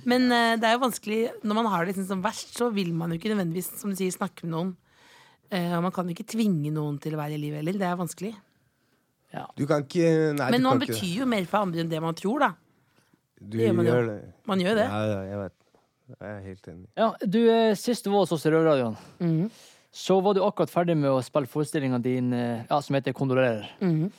Men 0.05 0.25
uh, 0.33 0.57
det 0.57 0.65
er 0.65 0.73
jo 0.75 0.81
vanskelig 0.83 1.19
Når 1.45 1.55
man 1.55 1.67
har 1.71 1.85
det 1.85 1.93
liksom 1.95 2.07
som 2.09 2.23
verst, 2.25 2.55
så 2.57 2.71
vil 2.75 2.93
man 2.95 3.11
jo 3.13 3.19
ikke 3.19 3.31
nødvendigvis 3.35 3.69
som 3.79 3.91
du 3.91 3.97
sier, 3.97 4.11
snakke 4.11 4.45
med 4.45 4.51
noen. 4.57 4.77
Uh, 5.53 5.77
og 5.77 5.83
man 5.85 5.93
kan 5.93 6.07
jo 6.09 6.15
ikke 6.17 6.27
tvinge 6.33 6.73
noen 6.75 6.99
til 6.99 7.15
å 7.15 7.21
være 7.21 7.35
i 7.37 7.39
livet 7.39 7.61
heller. 7.63 7.79
Det 7.79 7.87
er 7.87 7.97
vanskelig. 8.01 8.33
Ja. 9.35 9.45
Du 9.59 9.67
kan 9.67 9.85
ikke 9.85 10.33
Nei, 10.39 10.51
Men 10.51 10.61
du 10.63 10.69
man 10.69 10.81
kan 10.81 10.89
ikke. 10.95 11.07
jo 11.21 11.27
mer 11.27 11.45
for 11.51 11.59
andre 11.67 11.81
enn 11.85 11.91
det 11.93 12.01
man 12.03 12.15
tror, 12.19 12.41
da. 12.41 12.51
Du 13.39 13.59
det 13.59 13.67
gjør 13.69 13.75
man 13.77 13.87
gjør 13.87 14.07
det. 14.09 14.19
Man 14.49 14.61
gjør 14.65 14.75
det. 14.81 14.87
Ja, 14.89 15.01
ja, 15.13 15.23
jeg 15.31 15.39
vet. 15.45 15.57
Jeg 16.09 16.29
er 16.31 16.41
helt 16.47 16.69
enig. 16.71 16.87
Ja, 16.97 17.09
du, 17.27 17.39
eh, 17.51 17.75
Sist 17.75 18.05
du 18.07 18.11
var 18.13 18.23
hos 18.25 18.33
oss 18.33 18.47
i 18.47 18.51
Røverradioen, 18.55 18.97
Mhm. 19.21 19.51
så 19.93 20.21
var 20.23 20.35
du 20.35 20.41
akkurat 20.47 20.71
ferdig 20.71 20.97
med 20.97 21.11
å 21.11 21.23
spille 21.23 21.47
forestillinga 21.51 22.01
din 22.03 22.31
ja, 22.33 22.81
som 22.81 22.95
heter 22.95 23.13
'Kondolerer'. 23.13 23.67
Mhm. 23.81 24.11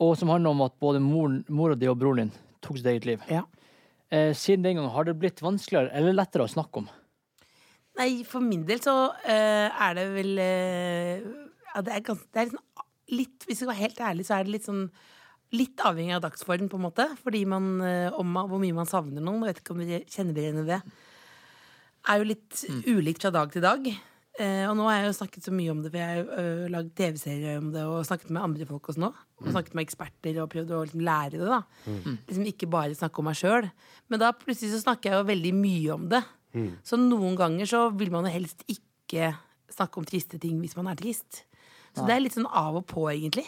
Og 0.00 0.16
som 0.18 0.28
handler 0.28 0.50
om 0.50 0.60
at 0.62 0.72
både 0.80 1.00
mor, 1.00 1.28
mora 1.48 1.74
di 1.74 1.86
og 1.86 1.98
broren 1.98 2.16
din 2.16 2.32
tok 2.60 2.76
sitt 2.76 2.86
eget 2.86 3.04
liv. 3.06 3.20
Ja. 3.30 3.42
Eh, 4.12 4.32
siden 4.36 4.66
den 4.66 4.76
gang, 4.76 4.90
har 4.92 5.06
det 5.08 5.16
blitt 5.16 5.40
vanskeligere 5.40 5.92
eller 5.96 6.16
lettere 6.16 6.44
å 6.44 6.52
snakke 6.52 6.82
om? 6.82 6.90
Nei, 7.96 8.24
for 8.28 8.44
min 8.44 8.64
del 8.68 8.80
så 8.84 8.94
eh, 9.28 9.68
er 9.68 9.96
det 9.96 10.04
vel 10.14 10.36
eh, 10.40 11.24
ja, 11.72 11.80
det, 11.84 11.96
er 11.96 12.04
ganske, 12.04 12.28
det 12.32 12.40
er 12.40 12.50
liksom 12.50 12.68
litt 13.12 13.44
Hvis 13.44 13.58
jeg 13.58 13.58
skal 13.58 13.70
være 13.72 13.82
helt 13.82 13.98
ærlig, 14.08 14.24
så 14.28 14.36
er 14.36 14.46
det 14.46 14.54
litt 14.54 14.68
sånn 14.68 14.86
Litt 15.52 15.82
avhengig 15.84 16.14
av 16.16 16.22
dagsform, 16.24 16.70
på 16.72 16.78
en 16.78 16.84
måte. 16.86 17.04
Fordi 17.20 17.42
man, 17.44 17.66
eh, 17.84 18.14
om 18.16 18.30
man, 18.32 18.46
hvor 18.48 18.56
mye 18.62 18.72
man 18.72 18.88
savner 18.88 19.20
noen. 19.20 19.42
Jeg 19.44 19.50
vet 19.50 19.58
ikke 19.60 19.74
om 19.74 19.82
dere 19.82 20.06
kjenner 20.08 20.38
dere 20.38 20.46
igjen 20.48 20.62
i 20.62 20.70
det. 20.70 20.78
Er 22.08 22.22
jo 22.22 22.28
litt 22.30 22.62
ulikt 22.88 23.26
fra 23.26 23.34
dag 23.34 23.52
til 23.52 23.60
dag. 23.66 23.90
Eh, 24.42 24.64
og 24.66 24.74
nå 24.74 24.86
har 24.88 24.96
jeg 24.98 25.10
jo 25.10 25.16
snakket 25.20 25.44
så 25.46 25.52
mye 25.54 25.70
om 25.70 25.82
det, 25.84 25.90
for 25.92 26.00
jeg 26.00 26.18
har 26.18 26.40
øh, 26.42 26.62
lagd 26.72 26.88
TV-serier 26.98 27.60
om 27.60 27.68
det 27.74 27.82
og 27.86 28.00
snakket 28.08 28.32
med 28.34 28.42
andre 28.42 28.66
folk 28.66 28.88
også 28.90 29.02
nå. 29.04 29.10
Og 29.42 29.50
snakket 29.52 29.76
med 29.78 29.84
eksperter 29.86 30.40
og 30.42 30.48
prøvd 30.50 30.72
å 30.74 30.80
liksom 30.86 31.04
lære 31.06 31.38
det. 31.38 31.46
da 31.46 31.60
Liksom 32.26 32.48
Ikke 32.50 32.70
bare 32.72 32.96
snakke 32.98 33.22
om 33.22 33.28
meg 33.30 33.38
sjøl. 33.38 33.68
Men 34.10 34.22
da 34.24 34.32
plutselig 34.34 34.72
så 34.74 34.82
snakker 34.82 35.10
jeg 35.12 35.20
jo 35.20 35.28
veldig 35.30 35.54
mye 35.60 35.94
om 35.94 36.08
det. 36.10 36.22
Så 36.84 36.98
noen 37.00 37.36
ganger 37.38 37.70
så 37.70 37.84
vil 37.96 38.10
man 38.12 38.26
jo 38.28 38.34
helst 38.34 38.64
ikke 38.68 39.30
snakke 39.72 39.98
om 40.02 40.04
triste 40.04 40.36
ting 40.42 40.58
hvis 40.60 40.76
man 40.76 40.90
er 40.90 40.98
trist. 40.98 41.44
Så 41.94 42.02
det 42.08 42.14
er 42.16 42.20
litt 42.24 42.34
sånn 42.36 42.48
av 42.48 42.76
og 42.80 42.86
på, 42.88 43.06
egentlig. 43.12 43.46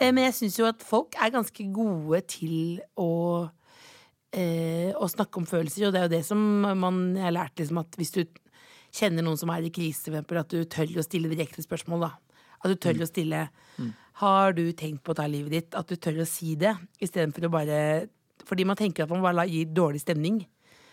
Eh, 0.00 0.12
Men 0.12 0.24
jeg 0.28 0.34
syns 0.38 0.58
jo 0.60 0.66
at 0.68 0.80
folk 0.84 1.16
er 1.20 1.34
ganske 1.34 1.66
gode 1.72 2.20
til 2.28 2.80
å 2.96 3.10
eh, 4.32 4.92
å 4.96 5.08
snakke 5.08 5.40
om 5.40 5.46
følelser, 5.48 5.86
og 5.88 5.92
det 5.94 6.00
er 6.00 6.08
jo 6.08 6.14
det 6.16 6.24
som 6.26 6.40
man 6.78 7.16
jeg 7.16 7.24
har 7.24 7.32
lært 7.36 7.56
liksom 7.60 7.78
at 7.80 7.96
hvis 7.96 8.12
du 8.16 8.24
kjenner 8.96 9.24
noen 9.26 9.38
som 9.40 9.52
er 9.52 9.66
i 9.66 9.72
krise, 9.74 10.08
eksempel, 10.10 10.40
at 10.40 10.52
du 10.52 10.64
tør 10.64 10.98
å 11.00 11.04
stille 11.04 11.30
direkte 11.32 11.64
spørsmål, 11.64 12.06
da. 12.06 12.42
At 12.64 12.72
du 12.72 12.80
tør 12.80 13.02
å 13.04 13.08
stille 13.08 13.42
Har 14.16 14.54
du 14.56 14.64
tenkt 14.72 15.02
på 15.04 15.12
å 15.12 15.16
ta 15.18 15.26
livet 15.28 15.52
ditt? 15.52 15.74
At 15.76 15.90
du 15.92 15.96
tør 16.00 16.22
å 16.24 16.28
si 16.28 16.54
det, 16.56 16.72
istedenfor 17.04 17.46
å 17.46 17.52
bare 17.52 18.08
Fordi 18.48 18.64
man 18.64 18.78
tenker 18.78 19.04
at 19.04 19.12
man 19.12 19.24
bare 19.24 19.44
gir 19.50 19.68
dårlig 19.76 20.00
stemning. 20.00 20.40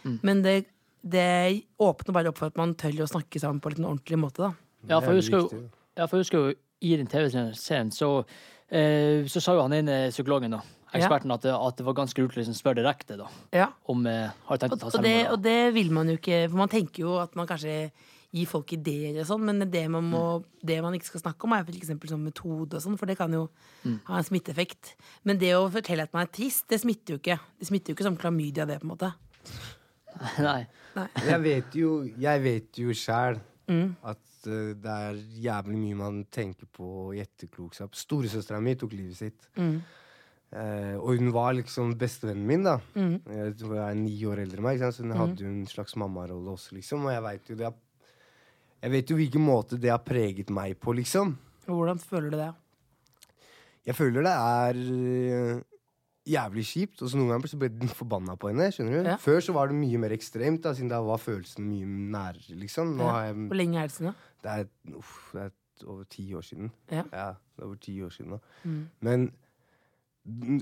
Men 0.04 0.42
det, 0.44 0.66
det 1.02 1.64
åpner 1.80 2.16
bare 2.16 2.34
opp 2.34 2.42
for 2.42 2.52
at 2.52 2.60
man 2.60 2.76
tør 2.76 3.06
å 3.06 3.08
snakke 3.08 3.40
sammen 3.40 3.62
på 3.64 3.72
en 3.72 3.88
ordentlig 3.94 4.20
måte, 4.20 4.44
da. 4.44 4.52
Ja, 4.90 5.00
for 5.00 5.14
jeg 5.14 5.24
husker 5.24 5.40
jo, 5.40 5.64
ja, 5.96 6.08
i 6.84 6.98
den 7.00 7.08
TV-serien 7.08 7.92
så, 7.96 8.10
så 9.30 9.42
sa 9.44 9.54
jo 9.58 9.62
han 9.68 9.74
ene 9.78 9.98
psykologen, 10.10 10.56
da, 10.56 10.62
eksperten, 10.94 11.32
at, 11.36 11.42
det, 11.46 11.52
at 11.54 11.78
det 11.78 11.86
var 11.86 11.94
ganske 11.98 12.22
lurt 12.24 12.36
å 12.38 12.42
liksom 12.42 12.56
spørre 12.58 12.82
direkte 12.82 13.18
da, 13.20 13.28
Ja. 13.54 13.68
om 13.90 14.06
eh, 14.10 14.32
har 14.48 14.58
tenkt 14.62 14.76
å 14.78 14.80
ta 14.82 14.90
og, 14.98 15.04
det, 15.06 15.16
og 15.32 15.40
det 15.46 15.74
vil 15.76 15.92
man 15.94 16.10
jo 16.10 16.18
ikke, 16.20 16.48
for 16.50 16.58
man 16.64 16.70
tenker 16.74 17.06
jo 17.06 17.16
at 17.22 17.36
man 17.38 17.48
kanskje 17.50 17.92
gir 18.34 18.48
folk 18.50 18.72
ideer 18.74 19.20
og 19.22 19.28
sånn, 19.30 19.44
men 19.46 19.60
det 19.70 19.84
man, 19.94 20.08
må, 20.10 20.22
det 20.66 20.80
man 20.82 20.96
ikke 20.98 21.06
skal 21.12 21.22
snakke 21.22 21.46
om, 21.46 21.54
er 21.54 21.66
for 21.68 21.78
eksempel 21.78 22.10
sånn 22.10 22.24
metode 22.26 22.80
og 22.80 22.82
sånn, 22.82 22.96
for 22.98 23.06
det 23.06 23.14
kan 23.20 23.30
jo 23.36 23.44
ha 24.08 24.18
en 24.18 24.26
smitteeffekt. 24.26 24.96
Men 25.24 25.38
det 25.38 25.52
å 25.54 25.68
fortelle 25.70 26.08
at 26.08 26.14
man 26.18 26.26
er 26.26 26.32
trist, 26.34 26.66
det 26.74 26.80
smitter 26.82 27.14
jo 27.14 27.20
ikke. 27.22 27.38
Det 27.62 27.68
smitter 27.70 27.94
jo 27.94 27.98
ikke 28.00 28.08
som 28.10 28.18
klamydia, 28.18 28.66
det, 28.66 28.80
på 28.82 28.88
en 28.90 28.94
måte. 28.96 29.12
Nei. 30.48 30.64
Jeg 31.28 31.40
vet 31.46 31.78
jo, 31.78 31.92
jeg 32.22 32.42
vet 32.50 32.82
jo 32.82 32.94
sjæl 32.98 33.38
Mm. 33.70 33.94
at 34.04 34.18
eh, 34.20 34.33
det 34.48 34.94
er 34.94 35.20
jævlig 35.44 35.80
mye 35.80 36.00
man 36.00 36.24
tenker 36.34 36.70
på 36.72 37.12
i 37.16 37.22
etterklokskap. 37.24 37.96
Storesøstera 37.98 38.62
mi 38.64 38.76
tok 38.80 38.96
livet 38.96 39.20
sitt. 39.20 39.50
Mm. 39.58 39.78
Eh, 40.54 40.96
og 41.00 41.18
hun 41.18 41.32
var 41.34 41.56
liksom 41.58 41.96
bestevennen 41.98 42.46
min, 42.46 42.68
da. 42.68 42.78
Mm. 42.94 43.16
Jeg 43.26 43.80
er 43.88 43.96
ni 43.98 44.14
år 44.30 44.44
eldre 44.44 44.62
enn 44.62 44.68
meg, 44.68 44.84
så 44.84 45.06
hun 45.06 45.16
hadde 45.18 45.46
jo 45.46 45.50
en 45.50 45.66
slags 45.70 45.98
mammarolle 45.98 46.54
også, 46.54 46.76
liksom. 46.78 47.08
Og 47.08 47.16
jeg 47.16 47.26
vet 47.26 47.50
jo 47.50 47.60
det 47.62 47.70
har, 47.72 47.80
Jeg 48.84 48.92
vet 48.92 49.10
jo 49.10 49.16
hvilken 49.16 49.46
måte 49.46 49.78
det 49.80 49.90
har 49.94 50.02
preget 50.04 50.50
meg 50.52 50.76
på, 50.76 50.92
liksom. 50.94 51.38
Hvordan 51.66 52.00
føler 52.04 52.30
du 52.30 52.38
det? 52.38 52.52
Jeg 53.88 53.96
føler 53.96 54.26
det 54.28 54.34
er 54.34 55.64
jævlig 56.30 56.64
kjipt. 56.70 57.02
Og 57.04 57.12
så 57.12 57.20
noen 57.20 57.34
ganger 57.34 57.52
så 57.52 57.60
ble 57.60 57.70
jeg 57.72 57.90
forbanna 57.98 58.36
på 58.40 58.52
henne. 58.52 58.70
skjønner 58.74 58.96
du? 59.00 59.10
Ja. 59.14 59.18
Før 59.22 59.42
så 59.44 59.56
var 59.56 59.72
det 59.72 59.78
mye 59.80 60.02
mer 60.02 60.16
ekstremt, 60.16 60.64
da, 60.64 60.74
siden 60.78 60.92
da 60.92 61.02
var 61.04 61.22
følelsen 61.22 61.68
mye 61.68 61.86
nærere. 62.16 62.58
liksom. 62.64 62.96
Ja. 63.00 63.12
har 63.12 63.26
jeg, 63.30 63.36
Hvor 63.52 63.60
lenge 63.60 63.80
er 63.82 63.92
det 63.92 63.98
siden, 63.98 64.12
da? 64.12 64.34
det, 64.44 64.58
er, 64.60 64.98
uff, 64.98 65.16
det 65.34 65.46
er 65.48 65.88
over 65.88 66.04
ti 66.10 66.28
år 66.34 66.42
siden. 66.48 66.72
Ja. 66.92 67.04
det 67.12 67.24
er 67.24 67.66
over 67.68 67.76
ti 67.76 68.02
år 68.04 68.10
siden 68.16 68.36
nå. 68.36 68.40
Mm. 68.64 68.84
Men 69.02 69.32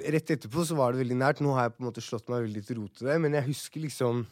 rett 0.09 0.31
etterpå 0.33 0.65
så 0.65 0.75
var 0.75 0.93
det 0.93 1.03
veldig 1.03 1.17
nært. 1.19 1.41
Nå 1.45 1.53
har 1.53 1.67
jeg 1.67 1.75
på 1.75 1.83
en 1.83 1.89
måte 1.91 2.01
slått 2.01 2.29
meg 2.33 2.47
veldig 2.47 2.63
til 2.65 2.79
ro 2.81 2.87
til 2.89 3.11
det, 3.11 3.19
men 3.21 3.37
jeg 3.37 3.45
husker 3.51 3.83
liksom 3.85 4.23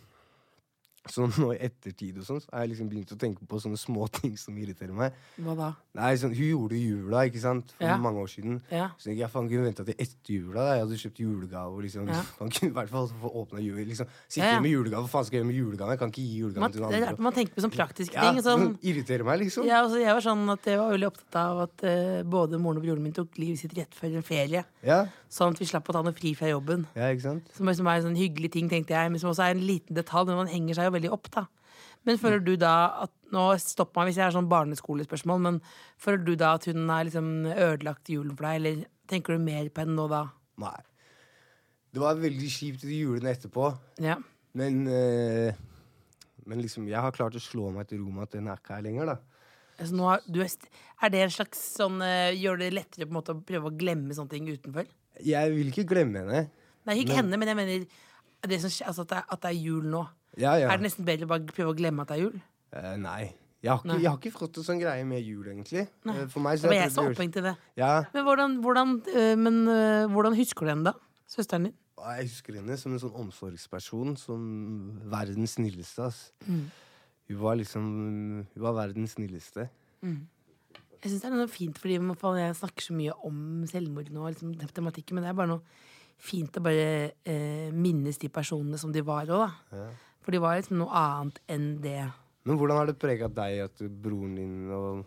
Sånn 1.09 1.31
nå 1.41 1.49
i 1.55 1.57
ettertid 1.65 2.17
og 2.21 2.25
sånn, 2.27 2.39
så 2.43 2.49
har 2.53 2.61
jeg 2.65 2.69
liksom 2.75 2.89
begynt 2.91 3.11
å 3.13 3.17
tenke 3.19 3.45
på 3.49 3.57
sånne 3.63 3.77
små 3.81 4.07
ting 4.19 4.35
som 4.37 4.57
irriterer 4.61 4.93
meg. 4.93 5.13
Hva 5.41 5.55
da? 5.57 5.69
Nei, 5.97 6.11
sånn, 6.21 6.35
Hun 6.37 6.45
gjorde 6.51 6.77
jula, 6.77 7.23
ikke 7.29 7.41
sant, 7.41 7.71
for 7.77 7.87
Ja. 7.87 7.97
mange 7.97 8.21
år 8.21 8.29
siden. 8.29 8.59
Ja. 8.71 8.89
Så 8.97 9.09
tenkte, 9.09 9.19
jeg 9.23 9.31
faen 9.33 9.49
kunne 9.49 9.65
venta 9.65 9.83
til 9.87 9.95
etter 9.97 10.33
jula. 10.35 10.59
Da. 10.67 10.75
Jeg 10.77 10.83
hadde 10.85 10.99
kjøpt 11.01 11.21
julegave. 11.23 11.81
Liksom. 11.85 12.07
Ja. 12.13 12.21
Man 12.39 12.49
kunne 12.53 12.69
i 12.69 12.75
hvert 12.77 12.89
fall 12.93 13.07
få 13.09 13.31
åpna 13.43 13.63
jul. 13.65 13.79
Liksom. 13.89 14.07
Sitte 14.29 14.45
Ja, 14.53 14.59
med 14.61 14.71
julegave. 14.71 15.03
Hva 15.07 15.13
faen 15.17 15.25
skal 15.25 15.39
jeg 15.39 15.43
gjøre 15.43 15.49
med 15.51 15.59
julegave? 15.59 15.95
Jeg 15.95 15.99
kan 16.03 16.13
ikke 16.13 16.25
gi 16.27 16.39
julegave 16.43 16.63
Man, 16.67 16.71
til 16.75 16.81
noen 16.85 16.93
andre. 16.99 17.15
man 17.29 17.33
tenker 17.39 17.55
på 17.57 17.63
sånne 17.65 17.75
praktiske 17.79 18.13
Ja, 18.15 18.27
ting. 18.29 18.41
Sånn, 18.45 18.67
irriterer 18.85 19.25
meg, 19.25 19.39
liksom. 19.43 19.65
ja, 19.67 19.81
altså, 19.83 19.97
jeg 20.03 20.13
var 20.13 20.23
sånn 20.25 20.45
at 20.53 20.69
jeg 20.69 20.77
var 20.79 20.93
veldig 20.93 21.09
opptatt 21.09 21.39
av 21.41 21.63
at 21.65 21.83
uh, 21.89 22.21
både 22.29 22.59
moren 22.61 22.77
og 22.79 22.85
broren 22.85 23.03
min 23.03 23.13
tok 23.17 23.37
livet 23.41 23.59
sitt 23.63 23.73
rett 23.77 23.93
før 23.97 24.19
en 24.21 24.25
ferie. 24.29 24.63
Ja, 24.85 25.01
Sånn 25.29 25.53
at 25.53 25.59
vi 25.61 25.65
slapp 25.69 25.85
å 25.91 25.93
ta 25.93 25.99
noe 26.01 26.15
fri 26.17 26.31
fra 26.33 26.47
jobben. 26.49 26.87
ja 26.97 27.11
ikke 27.13 27.21
sant? 27.21 27.49
Som, 27.53 27.69
som 27.77 27.85
er 27.91 27.99
en 27.99 28.05
sånn 28.07 28.15
hyggelig 28.17 28.49
ting, 28.55 28.65
tenkte 28.71 28.95
jeg, 28.95 29.11
men 29.13 29.19
som 29.21 29.29
også 29.29 29.43
er 29.45 29.51
en 29.53 29.61
liten 29.61 29.93
detalj. 29.93 30.25
Men 30.31 30.39
man 30.39 30.47
henger 30.49 30.79
seg 30.79 30.87
jo 30.87 30.93
veldig 30.99 31.11
opp, 31.15 31.31
da. 31.33 31.45
Men 32.07 32.19
føler 32.19 32.39
du 32.43 32.53
da 32.59 32.73
at 33.05 33.15
Nå 33.29 33.43
stopp 33.61 33.91
meg 33.93 34.07
hvis 34.09 34.17
jeg 34.17 34.25
har 34.25 34.33
sånn 34.33 34.47
barneskolespørsmål, 34.49 35.41
men 35.43 35.57
føler 36.01 36.23
du 36.25 36.31
da 36.39 36.55
at 36.57 36.63
hun 36.65 36.87
har 36.89 37.03
liksom 37.05 37.27
ødelagt 37.45 38.09
julen 38.09 38.33
for 38.33 38.47
deg, 38.47 38.55
eller 38.57 38.79
tenker 39.11 39.35
du 39.37 39.43
mer 39.43 39.67
på 39.69 39.83
henne 39.83 39.93
nå 39.99 40.07
da? 40.09 40.23
Nei. 40.63 40.79
Det 41.93 42.01
var 42.01 42.17
veldig 42.17 42.49
kjipt 42.49 42.87
de 42.89 42.97
julene 43.03 43.29
etterpå, 43.35 43.67
Ja. 44.01 44.15
men 44.57 44.87
øh, 44.87 45.53
Men 46.49 46.61
liksom, 46.63 46.87
jeg 46.89 46.97
har 46.97 47.11
klart 47.13 47.35
å 47.37 47.39
slå 47.43 47.69
meg 47.75 47.85
til 47.91 47.99
ro 48.01 48.09
med 48.09 48.23
at 48.25 48.31
den 48.33 48.47
er 48.49 48.57
ikke 48.57 48.73
her 48.79 48.81
lenger, 48.87 49.05
da. 49.13 49.17
Altså, 49.79 49.95
har, 50.09 50.21
du 50.25 50.41
er, 50.41 50.49
er 51.05 51.09
det 51.13 51.19
en 51.27 51.29
slags 51.37 51.59
sånn 51.77 52.01
øh, 52.01 52.33
Gjør 52.35 52.57
det 52.63 52.73
lettere 52.73 53.05
på 53.05 53.13
en 53.13 53.19
måte 53.21 53.35
å 53.37 53.43
prøve 53.45 53.69
å 53.69 53.77
glemme 53.77 54.17
sånne 54.17 54.33
ting 54.33 54.49
utenfor? 54.49 54.89
Jeg 55.21 55.53
vil 55.53 55.69
ikke 55.69 55.85
glemme 55.93 56.23
henne. 56.25 56.47
Nei, 56.89 56.97
ikke 57.03 57.13
Men- 57.13 57.21
henne, 57.21 57.37
men 57.37 57.47
jeg 57.53 57.59
mener 57.61 57.85
det 58.49 58.59
som, 58.63 58.73
altså, 58.89 59.05
at, 59.05 59.09
det 59.13 59.17
er, 59.21 59.25
at 59.29 59.41
det 59.45 59.51
er 59.53 59.61
jul 59.61 59.85
nå. 59.93 60.07
Ja, 60.37 60.53
ja. 60.57 60.69
Er 60.69 60.77
det 60.77 60.85
nesten 60.89 61.05
bedre 61.05 61.25
å 61.25 61.31
bare 61.33 61.45
prøve 61.49 61.73
å 61.73 61.77
glemme 61.77 62.01
at 62.01 62.07
det 62.11 62.17
er 62.19 62.21
jul? 62.27 62.41
Eh, 62.73 62.95
nei. 62.97 63.33
Jeg 63.61 63.71
har, 63.73 63.79
ikke, 63.81 63.87
Nei. 63.91 63.97
jeg 63.99 64.07
har 64.09 64.17
ikke 64.21 64.31
fått 64.39 64.57
en 64.57 64.63
sånn 64.63 64.79
greie 64.79 65.03
med 65.05 65.19
jul, 65.25 65.43
egentlig. 65.51 65.87
Nei. 66.07 66.13
Eh, 66.21 66.27
For 66.31 66.39
meg 66.39 66.59
så 66.59 66.67
var 66.69 66.73
er 66.77 66.85
jeg 66.85 66.93
det- 66.95 67.03
opphengt 67.11 67.35
i 67.37 67.41
det. 67.41 67.57
Ja, 67.75 68.03
Men 68.13 68.23
hvordan, 68.23 68.61
hvordan, 68.63 69.01
øh, 69.15 69.35
men, 69.37 69.67
øh, 69.67 70.07
hvordan 70.07 70.35
husker 70.37 70.65
du 70.65 70.69
henne, 70.69 70.83
da? 70.85 70.93
Søsteren 71.27 71.63
din? 71.65 71.73
Jeg 71.99 72.29
husker 72.29 72.53
henne 72.55 72.77
som 72.77 72.93
en 72.93 72.99
sånn 72.99 73.15
omsorgsperson. 73.19 74.15
Som 74.17 75.01
verdens 75.11 75.55
snilleste. 75.57 75.99
Ass. 76.05 76.31
Mm. 76.47 76.71
Hun 77.27 77.37
var 77.41 77.55
liksom 77.57 77.83
Hun 78.53 78.63
var 78.63 78.73
verdens 78.73 79.15
snilleste. 79.15 79.69
Jeg 80.01 81.11
syns 81.11 81.21
det 81.21 81.25
er 81.25 81.35
noe 81.35 81.47
fint, 81.47 81.77
fordi 81.77 81.95
jeg 81.99 82.55
snakker 82.55 82.81
så 82.81 82.93
mye 82.95 83.11
om 83.25 83.65
selvmord 83.67 84.09
nå, 84.09 84.25
liksom, 84.33 84.55
tematikken, 84.73 85.13
men 85.15 85.23
det 85.23 85.29
er 85.29 85.33
bare 85.33 85.47
noe 85.47 85.61
fint 86.17 86.51
å 86.59 86.63
bare 86.63 87.11
eh, 87.25 87.71
minnes 87.71 88.17
de 88.17 88.27
personene 88.29 88.77
som 88.79 88.91
de 88.91 89.01
var 89.01 89.25
òg, 89.25 89.47
da. 89.47 89.51
Ja. 89.77 89.89
For 90.29 90.37
de 90.37 90.41
var 90.43 90.59
liksom 90.59 90.77
noe 90.77 90.93
annet 90.93 91.39
enn 91.49 91.63
det. 91.81 92.03
Men 92.45 92.57
hvordan 92.59 92.77
har 92.77 92.85
det 92.85 92.99
prega 93.01 93.25
deg 93.33 93.63
at 93.63 93.79
broren 93.81 94.35
din 94.37 94.59
og 94.69 94.99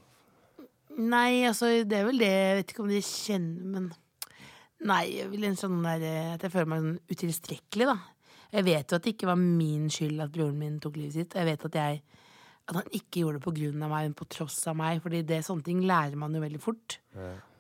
Nei, 0.99 1.45
altså, 1.47 1.69
det 1.87 1.95
er 1.95 2.09
vel 2.09 2.19
det 2.19 2.31
Jeg 2.31 2.57
vet 2.59 2.73
ikke 2.75 2.83
om 2.83 2.91
de 2.91 2.99
kjenner, 3.07 3.69
men 3.71 3.87
Nei, 4.91 5.05
jeg 5.21 5.29
vil 5.31 5.47
en 5.47 5.55
sånn 5.61 5.79
der 5.87 6.03
eh, 6.09 6.33
At 6.35 6.43
jeg 6.43 6.53
føler 6.57 6.73
meg 6.73 6.83
sånn 6.83 6.99
utilstrekkelig, 7.15 7.87
da. 7.93 7.95
Jeg 8.57 8.67
vet 8.67 8.91
jo 8.91 8.99
at 8.99 9.07
det 9.07 9.15
ikke 9.15 9.31
var 9.31 9.39
min 9.39 9.87
skyld 9.95 10.27
at 10.27 10.35
broren 10.35 10.59
min 10.59 10.75
tok 10.83 10.99
livet 10.99 11.15
sitt. 11.21 11.39
Jeg 11.39 11.49
vet 11.53 11.69
at 11.71 11.81
jeg 11.85 12.03
At 12.67 12.81
han 12.81 12.91
ikke 12.99 13.23
gjorde 13.23 13.39
det 13.39 13.47
på 13.47 13.55
grunn 13.61 13.87
av 13.87 13.95
meg, 13.95 14.11
men 14.11 14.19
på 14.19 14.27
tross 14.27 14.59
av 14.75 14.81
meg. 14.83 14.99
Fordi 15.07 15.23
det, 15.31 15.45
sånne 15.47 15.69
ting 15.71 15.87
lærer 15.87 16.19
man 16.19 16.35
jo 16.35 16.43
veldig 16.43 16.65
fort. 16.67 16.99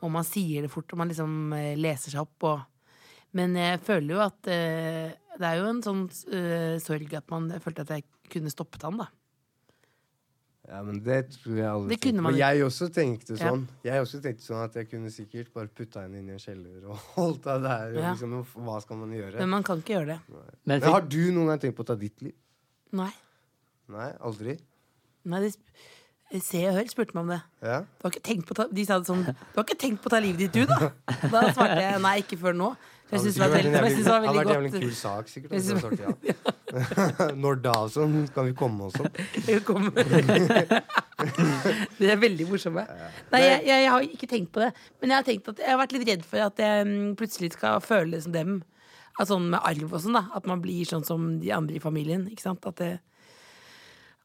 Og 0.03 0.11
man 0.19 0.27
sier 0.27 0.67
det 0.67 0.75
fort, 0.75 0.91
og 0.91 0.99
man 0.99 1.15
liksom 1.15 1.55
eh, 1.63 1.79
leser 1.79 2.17
seg 2.17 2.27
opp. 2.27 2.51
Og, 2.51 2.99
men 3.39 3.55
jeg 3.63 3.81
føler 3.87 4.19
jo 4.19 4.27
at 4.27 4.51
eh, 4.51 5.15
Det 5.39 5.49
er 5.49 5.57
jo 5.63 5.69
en 5.71 5.83
sånn 5.85 6.03
uh, 6.11 6.77
sorg 6.83 7.13
at 7.17 7.31
man 7.33 7.49
følte 7.65 7.85
at 7.87 7.93
jeg 7.97 8.05
kunne 8.33 8.51
stoppet 8.53 8.83
han, 8.85 8.99
da. 9.01 9.09
Ja, 10.69 10.79
men 10.87 11.01
det 11.03 11.17
tror 11.35 11.57
jeg 11.59 11.67
alle 11.67 11.89
kunne 11.89 11.99
tenkte. 11.99 12.23
man 12.23 12.33
Og 12.35 12.39
jeg 12.39 12.63
også 12.65 12.87
tenkte 12.95 13.35
Ja. 13.35 13.49
sånn. 13.51 13.65
Jeg 13.85 14.03
også 14.05 14.21
tenkte 14.23 14.45
sånn 14.47 14.61
at 14.65 14.77
jeg 14.79 14.89
kunne 14.93 15.11
sikkert 15.11 15.49
bare 15.53 15.67
putta 15.69 16.05
henne 16.05 16.21
inn 16.21 16.29
i 16.31 16.37
en 16.37 16.39
kjeller 16.39 16.85
og 16.87 17.01
holdt 17.17 17.49
av 17.51 17.65
der. 17.65 17.97
Ja. 17.99 18.13
liksom, 18.13 18.37
hva 18.63 18.77
skal 18.85 18.97
man 19.01 19.11
gjøre? 19.17 19.39
Men 19.43 19.51
man 19.57 19.67
kan 19.67 19.83
ikke 19.83 19.97
gjøre 19.99 20.07
det. 20.15 20.21
Men 20.31 20.79
Men 20.79 20.87
har 20.87 21.01
du 21.03 21.19
noen 21.33 21.51
gang 21.51 21.59
tenkt 21.65 21.77
på 21.81 21.83
å 21.83 21.91
ta 21.91 21.97
ditt 21.99 22.23
liv? 22.23 22.37
Nei. 22.93 23.11
Nei, 23.91 24.13
aldri? 24.23 24.55
Nei, 25.25 25.41
de 25.41 25.51
sp- 25.51 25.91
Se 26.41 26.63
og 26.65 26.73
Hør 26.79 26.87
spurte 26.89 27.13
meg 27.15 27.23
om 27.27 27.29
det. 27.35 27.41
Ja? 27.61 27.81
Du 27.99 28.07
har 28.07 28.13
ikke 28.15 28.23
tenkt 28.25 28.47
på 28.49 28.55
ta, 28.57 28.65
de 28.73 28.85
sa 28.89 28.97
det 29.03 29.07
sånn 29.11 29.27
Du 29.27 29.59
har 29.59 29.65
ikke 29.67 29.77
tenkt 29.83 30.01
på 30.01 30.09
å 30.09 30.13
ta 30.15 30.21
livet 30.25 30.47
ditt, 30.47 30.55
du, 30.55 30.65
da? 30.71 30.89
Da 31.35 31.43
svarte 31.53 31.77
jeg 31.83 31.99
nei, 32.01 32.15
ikke 32.23 32.39
før 32.41 32.55
nå. 32.57 32.71
Jeg 33.13 33.21
syns 33.21 33.35
det 33.37 33.41
var, 33.43 33.51
veldig- 33.53 33.73
sikkert 33.73 34.05
det 34.05 34.13
var 34.13 34.21
vært 34.23 34.33
godt. 34.33 34.33
Det 34.33 34.33
jævlig- 34.33 34.49
hadde 34.49 34.63
vært 34.63 34.75
en 34.75 34.81
kul 34.81 34.95
sak, 34.97 35.29
sikkert. 35.29 35.51
Hadde 35.53 35.81
sagt 35.85 36.01
ja. 36.01 37.33
Når 37.45 37.59
da 37.61 37.75
sånn? 37.93 38.15
Kan 38.33 38.47
vi 38.49 38.55
komme 38.57 38.87
også 38.89 39.03
sånn? 39.03 39.13
Velkommen. 39.45 39.93
De 41.99 42.09
er 42.09 42.17
veldig 42.23 42.47
morsomme. 42.49 42.85
Nei, 43.35 43.43
jeg, 43.45 43.61
jeg, 43.69 43.91
har 43.93 44.07
ikke 44.07 44.29
tenkt 44.31 44.53
på 44.55 44.65
det. 44.65 44.71
Men 45.03 45.13
jeg 45.13 45.19
har 45.21 45.27
tenkt 45.29 45.51
at 45.53 45.61
jeg 45.61 45.69
har 45.75 45.81
vært 45.83 45.93
litt 45.97 46.09
redd 46.09 46.25
for 46.25 46.45
at 46.47 46.63
jeg 46.65 46.87
mm, 46.89 47.11
plutselig 47.21 47.53
skal 47.59 47.83
føle 47.85 48.17
det 48.17 48.23
som 48.25 48.33
dem. 48.35 48.63
At 49.21 49.29
sånn 49.29 49.51
med 49.53 49.61
arv 49.61 49.93
og 49.93 50.01
sånn, 50.01 50.17
da. 50.17 50.25
At 50.33 50.49
man 50.49 50.65
blir 50.65 50.89
sånn 50.89 51.05
som 51.05 51.35
de 51.43 51.53
andre 51.53 51.77
i 51.77 51.85
familien. 51.85 52.25
Ikke 52.33 52.47
sant? 52.47 52.65
At, 52.65 52.81
det, 52.81 52.95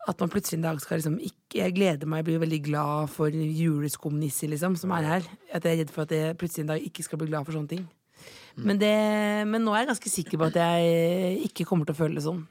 at 0.07 0.23
man 0.23 0.31
plutselig 0.31 0.61
en 0.61 0.69
dag 0.69 0.79
skal 0.83 1.01
liksom 1.01 1.19
ikke 1.19 1.59
Jeg 1.61 1.73
gleder 1.77 2.07
meg, 2.07 2.23
jeg 2.23 2.27
blir 2.27 2.41
veldig 2.43 2.63
glad 2.65 3.11
for 3.11 3.31
juleskumnisser, 3.35 4.47
liksom, 4.51 4.79
som 4.79 4.95
er 4.95 5.11
her. 5.11 5.29
At 5.51 5.67
jeg 5.67 5.75
er 5.75 5.83
redd 5.83 5.91
for 5.91 6.07
at 6.07 6.15
jeg 6.15 6.39
plutselig 6.39 6.63
en 6.65 6.73
dag 6.77 6.87
ikke 6.87 7.03
skal 7.03 7.19
bli 7.19 7.31
glad 7.33 7.47
for 7.47 7.55
sånne 7.59 7.75
ting. 7.75 7.85
Men, 8.57 8.79
det, 8.81 8.93
men 9.45 9.61
nå 9.61 9.73
er 9.75 9.83
jeg 9.83 9.91
ganske 9.91 10.11
sikker 10.11 10.41
på 10.41 10.47
at 10.49 10.57
jeg 10.57 11.43
ikke 11.49 11.65
kommer 11.69 11.85
til 11.85 11.93
å 11.93 11.99
føle 11.99 12.17
det 12.17 12.25
sånn. 12.25 12.41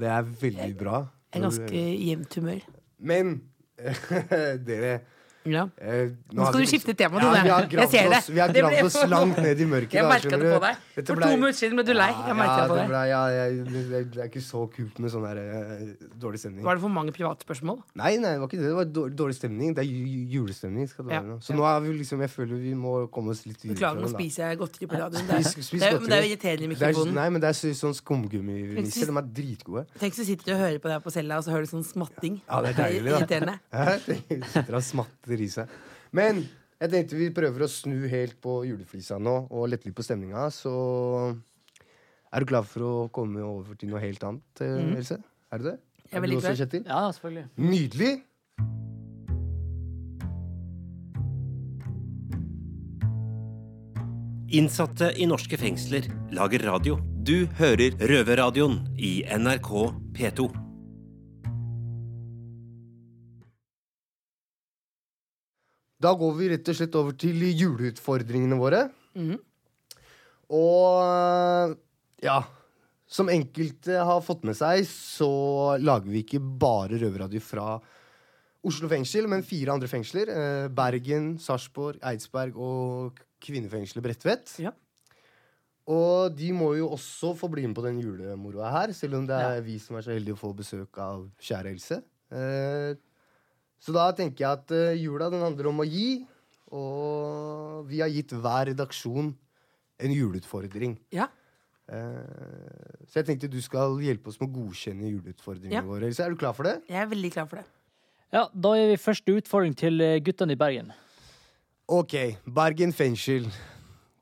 Det 0.00 0.10
er 0.10 0.26
veldig 0.40 0.74
bra. 0.78 1.04
Jeg 1.30 1.38
er 1.38 1.44
ganske 1.46 1.82
jevnt 2.08 2.36
humør. 2.40 2.64
Men 2.98 3.36
dere 4.68 4.96
Ja. 5.44 5.62
eh, 5.80 6.10
Nå 6.32 6.42
nå 6.42 6.46
skal 6.50 6.60
vi 6.60 6.64
du 6.66 6.70
skifte 6.70 6.92
tema, 6.94 7.16
Ja, 7.16 7.24
Tone. 7.32 7.42
vi 7.42 7.48
har 7.48 7.60
Jeg 7.62 7.70
gravd 7.70 7.90
ser 7.90 8.08
det. 8.10 8.18
oss, 8.18 8.28
vi 8.28 8.38
har 8.40 8.48
gravd 8.52 8.74
ble- 8.76 8.84
oss 8.84 8.96
langt 9.08 9.36
ned 9.40 9.60
i 9.60 9.64
mørket. 9.64 9.92
Jeg 9.96 10.04
merka 10.04 10.36
det 10.36 10.50
på 10.52 10.60
deg. 10.60 10.76
Dette 10.96 11.06
For 11.06 11.16
ble- 11.16 11.22
to 11.30 11.36
minutter 11.40 11.58
siden 11.60 11.74
ble 11.80 11.84
du 11.88 11.94
lei. 11.94 12.10
Jeg 12.10 12.36
ja, 12.36 12.56
det 12.60 12.68
på 12.68 12.76
det 12.76 12.88
ble- 12.90 13.08
ja, 13.08 13.22
jeg, 13.28 13.64
det 13.64 14.10
det 14.12 14.18
er 14.20 14.28
ikke 14.28 14.42
så 14.44 14.66
kult 14.70 14.98
med 15.00 15.10
sånn 15.10 15.24
der, 15.24 15.38
eh, 15.40 16.08
dårlig 16.20 16.38
stemning. 16.42 16.62
Var 16.62 16.74
det 16.74 16.80
for 16.82 16.88
mange 16.92 17.12
privatspørsmål? 17.16 17.80
Nei, 17.96 18.16
nei, 18.18 18.32
det 18.36 18.40
var 18.40 18.48
ikke 18.48 18.60
det. 18.60 18.68
Det 18.68 18.76
var 18.76 18.84
dårlig, 19.16 19.34
stemning. 19.40 19.74
Det 19.74 19.80
er 19.80 19.88
ju- 19.88 20.06
ju- 20.06 20.28
julestemning. 20.44 20.86
Skal 20.88 21.04
det 21.06 21.12
Ja, 21.14 21.20
være. 21.22 21.40
Så 21.40 21.50
ja. 21.50 21.56
nå 21.56 21.64
er 21.64 21.80
vi 21.80 21.98
liksom 21.98 22.20
Jeg 22.20 22.30
føler 22.30 22.60
vi 22.60 22.74
må 22.74 23.08
komme 23.10 23.30
oss 23.30 23.46
litt 23.46 23.62
videre. 23.64 23.76
Beklager, 23.80 24.00
nå 24.04 24.08
spiser 24.12 24.48
jeg 24.50 24.58
godteri 24.58 24.86
på 24.86 24.96
radioen. 25.00 25.26
Det 25.26 25.36
er, 25.40 25.40
Spis- 25.40 25.64
spis 25.72 25.80
det 25.80 26.00
men 26.00 26.10
det 26.10 26.12
er 26.12 26.22
jo 26.22 26.36
irriterende 26.36 26.64
i 26.64 26.68
Det 26.68 26.78
mikrofonen. 26.80 27.14
nei, 27.14 27.28
men 27.30 27.40
det 27.40 27.48
er 27.48 27.56
så- 27.56 27.72
sånn 27.80 27.94
skumgumminisser. 27.96 29.06
De 29.06 29.16
er 29.16 29.22
dritgode. 29.40 29.86
Tenk 29.98 30.12
så 30.12 30.24
sitter 30.26 30.44
du 30.44 30.52
og 30.52 30.58
hører 30.60 30.78
på 30.78 30.88
deg 30.92 31.02
på 31.02 31.10
cella, 31.10 31.36
og 31.38 31.44
så 31.44 31.50
hører 31.50 31.64
du 31.64 31.76
sånn 31.76 31.84
smatting. 31.84 32.40
Ja, 32.46 32.60
det 32.60 32.78
er 32.78 32.82
deilig, 32.84 33.10
da. 33.10 33.18
Irriterende. 33.24 33.60
I 35.38 35.48
seg. 35.52 35.70
Men 36.16 36.42
jeg 36.80 36.90
tenkte 36.94 37.18
vi 37.18 37.28
prøver 37.34 37.66
å 37.66 37.68
snu 37.70 38.08
helt 38.08 38.38
på 38.42 38.62
juleflisa 38.66 39.18
nå 39.20 39.36
og 39.52 39.68
lette 39.70 39.86
litt 39.86 39.96
på 39.96 40.04
stemninga. 40.06 40.48
Så 40.54 40.72
er 42.30 42.40
du 42.40 42.48
klar 42.48 42.64
for 42.66 42.86
å 42.86 42.94
komme 43.14 43.44
over 43.44 43.76
til 43.78 43.92
noe 43.92 44.00
helt 44.02 44.24
annet, 44.24 44.64
mm. 44.64 44.96
Else? 44.96 45.20
Er 45.50 45.60
du 45.60 45.70
det? 45.70 45.76
Jeg 46.10 46.10
er 46.10 46.16
er 46.16 46.20
du 46.20 46.26
veldig 46.26 46.40
også. 46.40 46.56
Kjetil? 46.64 46.84
Ja, 46.88 47.02
selvfølgelig. 47.14 47.46
Nydelig. 47.70 48.12
Innsatte 54.50 55.12
i 55.14 55.28
norske 55.30 55.60
fengsler 55.60 56.08
lager 56.34 56.64
radio. 56.66 56.96
Du 57.22 57.44
hører 57.60 57.94
Røverradioen 58.00 58.80
i 58.98 59.20
NRK 59.36 59.70
P2. 60.16 60.69
Da 66.00 66.14
går 66.16 66.32
vi 66.38 66.48
rett 66.54 66.70
og 66.72 66.78
slett 66.78 66.96
over 66.96 67.16
til 67.20 67.42
juleutfordringene 67.44 68.56
våre. 68.60 68.86
Og 70.50 71.76
ja 72.24 72.40
Som 73.10 73.30
enkelte 73.30 74.00
har 74.06 74.20
fått 74.22 74.44
med 74.46 74.56
seg, 74.58 74.84
så 74.86 75.30
lager 75.82 76.10
vi 76.10 76.22
ikke 76.24 76.40
bare 76.40 76.98
røverradio 77.00 77.42
fra 77.42 77.74
Oslo 78.66 78.90
fengsel, 78.90 79.26
men 79.30 79.42
fire 79.46 79.72
andre 79.72 79.88
fengsler. 79.88 80.28
Eh, 80.28 80.68
Bergen, 80.68 81.32
Sarpsborg, 81.40 81.96
Eidsberg 82.04 82.58
og 82.60 83.18
kvinnefengselet 83.40 84.04
Bredtvet. 84.04 84.52
Ja. 84.60 84.74
Og 85.90 86.36
de 86.36 86.52
må 86.54 86.74
jo 86.76 86.90
også 86.92 87.32
få 87.38 87.48
bli 87.50 87.64
med 87.66 87.74
på 87.74 87.82
den 87.86 87.98
julemoroa 88.04 88.70
her, 88.76 88.92
selv 88.94 89.16
om 89.18 89.26
det 89.26 89.38
er 89.42 89.64
vi 89.64 89.78
som 89.82 89.96
er 89.96 90.04
så 90.06 90.12
heldige 90.14 90.36
å 90.36 90.42
få 90.42 90.52
besøk 90.54 91.00
av 91.02 91.24
kjære 91.40 91.72
Else. 91.72 92.02
Så 93.80 93.94
da 93.96 94.10
tenker 94.16 94.44
jeg 94.44 94.50
at 94.60 94.72
uh, 94.76 94.92
jula 95.00 95.30
den 95.32 95.40
handler 95.44 95.70
om 95.70 95.80
å 95.82 95.86
gi, 95.88 96.20
og 96.70 97.86
vi 97.90 98.00
har 98.04 98.10
gitt 98.12 98.32
hver 98.36 98.68
redaksjon 98.70 99.32
en 100.00 100.12
juleutfordring. 100.14 100.98
Ja. 101.16 101.26
Uh, 101.90 103.02
så 103.10 103.18
jeg 103.20 103.26
tenkte 103.32 103.48
du 103.50 103.58
skal 103.64 103.96
hjelpe 104.04 104.30
oss 104.30 104.38
med 104.40 104.50
å 104.52 104.60
godkjenne 104.60 105.08
juleutfordringene 105.10 105.80
Ja. 105.80 105.86
våre. 105.86 106.12
Så 106.14 106.24
er 106.24 106.30
du 106.30 106.38
klar 106.38 106.54
for 106.54 106.68
det? 106.68 106.76
Jeg 106.88 107.00
er 107.02 107.08
veldig 107.10 107.32
klar 107.34 107.48
for 107.50 107.56
det. 107.62 107.66
Ja, 108.32 108.44
Da 108.54 108.74
gir 108.78 108.92
vi 108.92 108.96
første 109.02 109.34
utfordring 109.40 109.74
til 109.74 110.00
eh, 110.00 110.20
guttene 110.22 110.54
i 110.54 110.60
Bergen. 110.60 110.92
Ok, 111.90 112.14
Bergen 112.46 112.92
fengsel. 112.94 113.48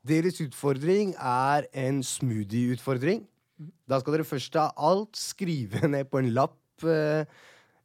Deres 0.07 0.39
utfordring 0.41 1.11
er 1.19 1.67
en 1.77 1.99
smoothie-utfordring. 2.01 3.27
Da 3.85 3.99
skal 4.01 4.15
dere 4.15 4.25
først 4.25 4.55
av 4.57 4.71
alt 4.79 5.19
skrive 5.19 5.85
ned 5.93 6.09
på 6.09 6.23
en 6.23 6.31
lapp 6.33 6.57
eh, 6.87 7.27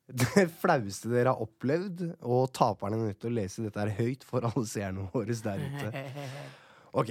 det 0.09 0.49
flaueste 0.61 1.09
dere 1.09 1.33
har 1.33 1.41
opplevd, 1.41 2.03
og 2.29 2.51
taperne 2.57 2.99
er 2.99 3.09
nødt 3.13 3.21
til 3.23 3.31
å 3.33 3.37
lese 3.39 3.65
dette 3.65 3.81
her 3.81 3.95
høyt 3.97 4.27
for 4.29 4.45
alle 4.45 4.67
seerne 4.69 5.07
våre 5.15 5.39
der 5.47 5.65
ute. 5.65 6.05
Ok. 6.95 7.09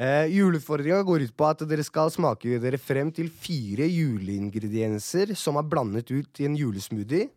Eh, 0.00 0.24
Juleutfordringa 0.32 1.04
går 1.06 1.22
ut 1.28 1.34
på 1.38 1.46
at 1.46 1.60
dere 1.70 1.84
skal 1.86 2.08
smake 2.10 2.56
dere 2.58 2.80
frem 2.82 3.12
til 3.14 3.28
fire 3.30 3.86
juleingredienser 3.86 5.36
som 5.38 5.58
er 5.60 5.68
blandet 5.70 6.10
ut 6.10 6.40
i 6.42 6.48
en 6.48 6.56
julesmoothie. 6.58 7.28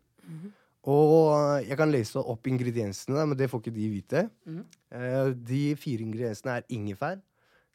Og 0.90 1.62
jeg 1.64 1.78
kan 1.78 1.92
lese 1.94 2.18
opp 2.18 2.48
ingrediensene, 2.50 3.22
men 3.30 3.38
det 3.38 3.46
får 3.52 3.62
ikke 3.62 3.76
de 3.76 3.86
vite. 3.92 4.24
Eh, 4.90 5.30
de 5.38 5.62
fire 5.80 6.02
ingrediensene 6.04 6.58
er 6.58 6.66
ingefær, 6.74 7.22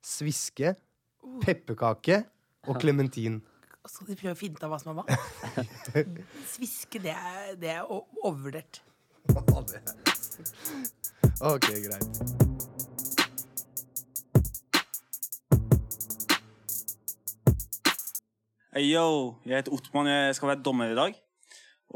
sviske, 0.04 0.76
pepperkake 1.46 2.20
og 2.68 2.78
klementin. 2.82 3.40
Skal 3.90 4.06
de 4.12 4.16
prøve 4.20 4.36
å 4.36 4.38
finne 4.38 4.60
ut 4.60 4.66
av 4.66 4.70
hva 4.72 4.78
som 4.82 4.92
er 4.92 5.00
hva? 5.00 5.18
Sviske, 6.54 7.02
det 7.02 7.16
er, 7.16 7.56
det 7.60 7.72
er 7.74 7.90
overvurdert. 7.90 8.84
Ok, 11.42 11.66
greit. 11.88 12.22
Hey, 18.70 18.86
yo, 18.86 19.40
jeg 19.50 19.58
heter 19.58 19.74
Ottmann, 19.74 20.08
jeg 20.12 20.38
skal 20.38 20.52
være 20.54 20.64
dommer 20.64 20.94
i 20.94 20.98
dag. 20.98 21.18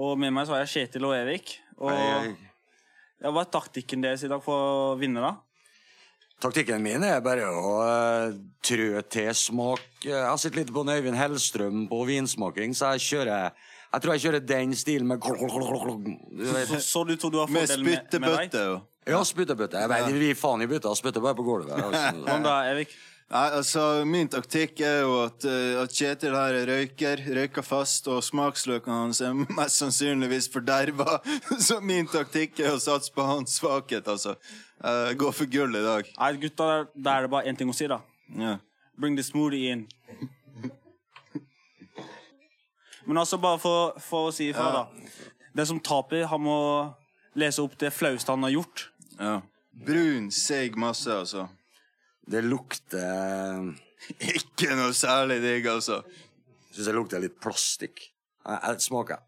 Og 0.02 0.18
med 0.18 0.34
meg 0.34 0.50
så 0.50 0.56
har 0.58 0.64
jeg 0.64 0.74
Kjetil 0.74 1.06
og 1.06 1.14
Erik. 1.16 1.60
Og 1.78 1.94
Ja, 1.94 3.30
hva 3.32 3.46
er 3.46 3.54
taktikken 3.54 4.02
deres 4.04 4.26
i 4.26 4.32
dag 4.32 4.42
for 4.44 4.58
å 4.58 4.96
vinne, 5.00 5.22
da? 5.24 5.38
Taktikken 6.44 6.82
min 6.84 7.04
er 7.08 7.22
bare 7.24 7.46
å 7.48 7.70
uh, 7.80 8.34
trø 8.66 9.00
til 9.08 9.30
smak. 9.38 9.84
Jeg 10.04 10.20
har 10.20 10.40
sett 10.42 10.58
litt 10.58 10.74
på 10.76 10.84
Øyvind 10.84 11.16
Hellstrøm 11.16 11.86
på 11.88 12.00
vinsmaking, 12.10 12.76
så 12.76 12.94
jeg 12.98 13.06
kjører 13.06 13.54
Jeg 13.94 14.04
tror 14.04 14.14
jeg 14.16 14.24
kjører 14.26 14.44
den 14.50 14.74
stilen 14.76 15.08
med 15.08 15.22
klok, 15.24 15.40
klok, 15.40 15.86
klok. 15.86 16.10
Så, 16.68 16.80
så 16.84 17.04
du 17.08 17.16
tror 17.16 17.32
du 17.32 17.40
har 17.40 17.48
Med 17.54 17.68
fordel 17.70 17.86
med, 17.86 17.94
med 17.94 18.02
deg? 18.04 18.10
spyttebøtte. 18.10 18.66
Ja, 19.14 19.24
spyttebøtte. 19.24 19.80
Jeg 19.86 19.92
vet, 19.94 20.12
vi 20.20 20.34
faen 20.36 20.66
i 20.66 20.68
bøtta, 20.68 20.92
spytter 21.00 21.24
bare 21.24 21.38
på 21.40 21.46
gulvet. 21.48 21.80
Altså. 21.86 22.40
da, 22.44 22.58
Erik? 22.74 22.92
Nei, 23.34 23.48
altså, 23.58 23.84
Min 24.06 24.28
taktikk 24.30 24.84
er 24.86 25.00
jo 25.02 25.14
at, 25.24 25.46
eh, 25.50 25.80
at 25.82 25.94
Kjetil 25.98 26.36
her 26.38 26.54
er 26.54 26.70
røyker, 26.70 27.22
røyker 27.34 27.66
fast, 27.66 28.06
og 28.12 28.20
smaksløkene 28.22 28.94
hans 28.94 29.22
er 29.26 29.34
mest 29.58 29.82
sannsynligvis 29.82 30.52
forderva. 30.54 31.18
Så 31.68 31.80
min 31.82 32.06
taktikk 32.10 32.62
er 32.62 32.76
å 32.76 32.82
satse 32.82 33.10
på 33.16 33.26
hans 33.26 33.56
svakhet, 33.58 34.06
altså. 34.06 34.36
Uh, 34.84 35.16
gå 35.18 35.32
for 35.34 35.50
gull 35.50 35.74
i 35.80 35.82
dag. 35.82 36.12
Nei, 36.20 36.30
gutta, 36.44 36.68
da 36.94 37.16
er 37.16 37.26
det 37.26 37.32
bare 37.34 37.50
én 37.50 37.58
ting 37.58 37.72
å 37.72 37.78
si, 37.78 37.88
da. 37.90 38.04
Yeah. 38.30 38.62
Bring 39.02 39.18
the 39.18 39.26
smoothie 39.26 39.72
in. 39.74 39.88
Men 43.08 43.18
altså, 43.24 43.42
bare 43.42 43.58
for, 43.64 43.98
for 44.04 44.30
å 44.30 44.36
si 44.36 44.52
ifra, 44.52 44.70
da. 44.76 45.34
Den 45.58 45.72
som 45.72 45.82
taper, 45.82 46.28
han 46.30 46.46
må 46.46 46.60
lese 47.40 47.66
opp 47.66 47.74
det 47.82 47.90
flaueste 47.98 48.30
han 48.30 48.46
har 48.46 48.54
gjort. 48.60 48.88
ja. 49.18 49.40
Brun, 49.74 50.28
seig 50.30 50.76
masse, 50.78 51.10
altså. 51.10 51.48
Det 52.30 52.40
lukter 52.46 53.74
Ikke 54.34 54.76
noe 54.78 54.94
særlig 54.96 55.40
digg, 55.44 55.68
altså. 55.72 56.02
Syns 56.74 56.88
jeg 56.90 56.96
lukter 56.96 57.22
litt 57.24 57.36
plastikk. 57.44 58.08
Jeg, 58.44 58.60
jeg 58.64 58.86
smaker. 58.88 59.22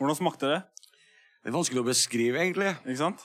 Hvordan 0.00 0.18
smakte 0.18 0.50
det? 0.50 0.60
Det 1.42 1.50
er 1.50 1.56
vanskelig 1.56 1.82
å 1.82 1.88
beskrive, 1.88 2.40
egentlig. 2.44 2.72
Ikke 2.86 3.00
sant? 3.00 3.24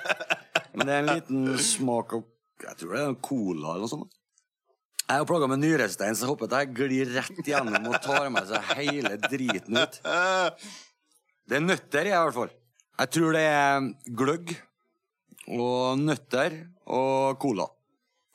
Men 0.74 0.86
det 0.86 0.94
er 0.94 1.02
en 1.02 1.10
liten 1.10 1.60
smak 1.62 2.14
av 2.16 2.24
Jeg 2.64 2.78
tror 2.80 2.94
det 2.94 3.02
er 3.02 3.10
en 3.10 3.20
cola 3.24 3.74
eller 3.74 3.84
noe 3.86 3.92
sånt. 3.92 4.16
Jeg 5.10 5.24
er 5.24 5.26
plaga 5.26 5.48
med 5.50 5.58
nyrestein, 5.58 6.14
så 6.14 6.22
jeg 6.22 6.30
håper 6.30 6.46
at 6.46 6.60
jeg 6.60 6.74
glir 6.76 7.08
rett 7.16 7.48
gjennom 7.50 7.88
og 7.90 7.96
tar 8.04 8.28
med 8.30 8.46
seg 8.46 8.68
hele 8.78 9.16
driten 9.24 9.80
ut. 9.80 9.96
Det 11.50 11.56
er 11.58 11.64
nøtter 11.64 12.06
i, 12.06 12.12
i 12.12 12.20
hvert 12.20 12.36
fall. 12.36 12.52
Jeg 13.00 13.12
tror 13.16 13.34
det 13.34 13.42
er 13.48 13.88
gløgg 14.20 14.52
og 15.56 15.98
nøtter 16.04 16.60
og 16.86 17.40
cola. 17.42 17.66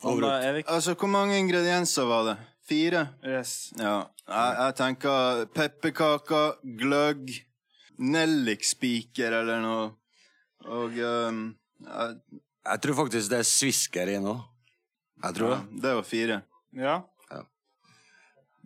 Hva? 0.03 0.61
Altså, 0.67 0.93
Hvor 0.93 1.07
mange 1.07 1.37
ingredienser 1.39 2.05
var 2.05 2.23
det? 2.29 2.37
Fire? 2.65 3.07
Yes. 3.25 3.73
Ja. 3.77 4.01
Jeg, 4.27 4.55
jeg 4.59 4.75
tenker 4.75 5.45
pepperkaker, 5.53 6.57
gløgg, 6.79 7.29
nellikspiker 8.01 9.37
eller 9.41 9.61
noe. 9.61 9.85
Og 10.65 10.97
um, 10.97 11.43
jeg, 11.85 12.15
Jeg 12.65 12.81
tror 12.81 12.95
faktisk 13.03 13.29
det 13.29 13.39
er 13.39 13.49
svisker 13.49 14.09
i 14.15 14.19
nå. 14.19 14.39
Jeg 15.23 15.37
tror 15.37 15.51
ja, 15.53 15.59
det. 15.59 15.81
Det 15.83 15.95
var 15.95 16.07
fire. 16.09 16.39
Ja? 16.75 16.95
Ja. 17.31 17.43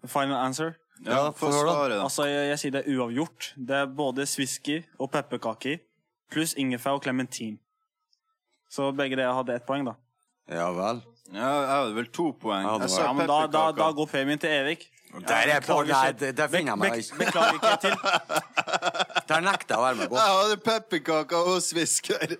Final 0.07 0.39
answer? 0.45 0.73
Ja, 1.05 1.11
Ja, 1.11 1.23
da. 1.31 1.31
svaret, 1.31 1.91
da. 1.97 2.03
Altså, 2.03 2.25
jeg, 2.27 2.49
jeg 2.49 2.59
sier 2.59 2.71
det 2.71 2.83
er 2.85 2.97
uavgjort. 2.97 3.53
Det 3.55 3.75
er 3.75 3.85
både 3.85 4.25
svisker 4.27 4.87
og 4.99 5.11
pepperkaker, 5.11 5.79
pluss 6.31 6.55
ingefær 6.59 6.97
og 6.99 7.03
klementin. 7.03 7.59
Så 8.69 8.91
begge 8.95 9.15
dere 9.19 9.33
hadde 9.35 9.55
ett 9.55 9.67
poeng, 9.67 9.87
da. 9.87 9.95
Ja 10.49 10.71
vel. 10.73 11.03
Ja, 11.33 11.49
jeg 11.61 11.69
hadde 11.69 11.95
vel 11.95 12.07
to 12.15 12.31
poeng. 12.41 12.63
Ja, 12.65 12.77
Jeg 12.81 12.89
sa 12.89 13.01
Ja, 13.05 13.13
men 13.13 13.27
da, 13.29 13.39
da, 13.47 13.71
da 13.77 13.91
går 13.93 14.07
premien 14.09 14.39
til 14.41 14.49
Erik. 14.49 14.87
Der 15.27 15.49
er 15.55 15.59
på, 15.65 15.79
nei, 15.89 16.11
det, 16.13 16.35
der 16.37 16.47
finner 16.47 16.75
jeg 16.75 16.77
meg. 16.77 16.97
ikke 17.01 17.17
Beklager 17.17 17.53
ikke 17.57 17.77
til. 17.81 17.95
Der 19.29 19.41
nekter 19.45 19.73
jeg 19.75 19.79
å 19.79 19.85
være 19.85 19.95
med 20.03 20.09
på. 20.09 20.17
Jeg 20.17 20.35
hadde 20.37 20.57
pepperkaker 20.65 21.49
og 21.53 21.61
svisker. 21.65 22.37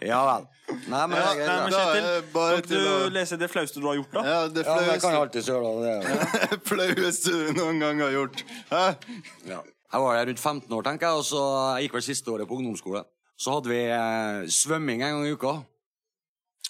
Ja 0.00 0.20
vel. 0.24 0.46
Nei, 0.88 1.00
men 1.10 1.18
Ja, 1.18 1.32
Nei, 1.36 1.56
men 1.66 1.74
Kjetil, 1.74 2.06
det 2.06 2.32
kan 2.32 2.62
du 2.70 2.76
å- 2.88 3.10
lese 3.12 3.36
det 3.40 3.48
flaueste 3.52 3.80
du 3.82 3.86
har 3.88 3.96
gjort, 3.98 4.12
da? 4.14 4.22
Ja, 4.24 4.38
det 4.48 4.64
Ja, 4.64 4.76
jeg 4.86 5.00
kan 5.02 5.14
alltid 5.18 5.44
søle. 5.44 5.72
Det 5.84 5.92
Ja. 6.08 6.56
flaueste 6.70 7.30
du 7.34 7.52
noen 7.58 7.80
gang 7.82 8.00
har 8.00 8.10
gjort. 8.14 8.44
Hæ? 8.70 8.84
Ja. 9.50 9.60
Jeg 9.92 10.00
var 10.00 10.14
der 10.16 10.26
rundt 10.30 10.38
15 10.40 10.72
år, 10.72 10.82
tenker 10.86 11.06
jeg, 11.10 11.16
og 11.20 11.24
så 11.26 11.42
jeg 11.76 11.88
gikk 11.88 11.94
vel 11.98 12.02
siste 12.06 12.30
året 12.32 12.48
på 12.48 12.56
ungdomsskole. 12.56 13.04
Så 13.40 13.52
hadde 13.56 13.68
vi 13.72 13.80
eh, 13.90 14.46
svømming 14.48 15.02
en 15.02 15.14
gang 15.18 15.26
i 15.26 15.32
uka. 15.34 15.52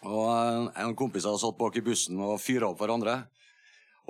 Og 0.09 0.27
eh, 0.33 0.83
en 0.85 0.97
kompis 0.97 1.27
hadde 1.29 1.41
satt 1.43 1.59
bak 1.59 1.77
i 1.77 1.85
bussen 1.85 2.21
og 2.25 2.41
fyra 2.41 2.71
opp 2.71 2.81
hverandre. 2.81 3.23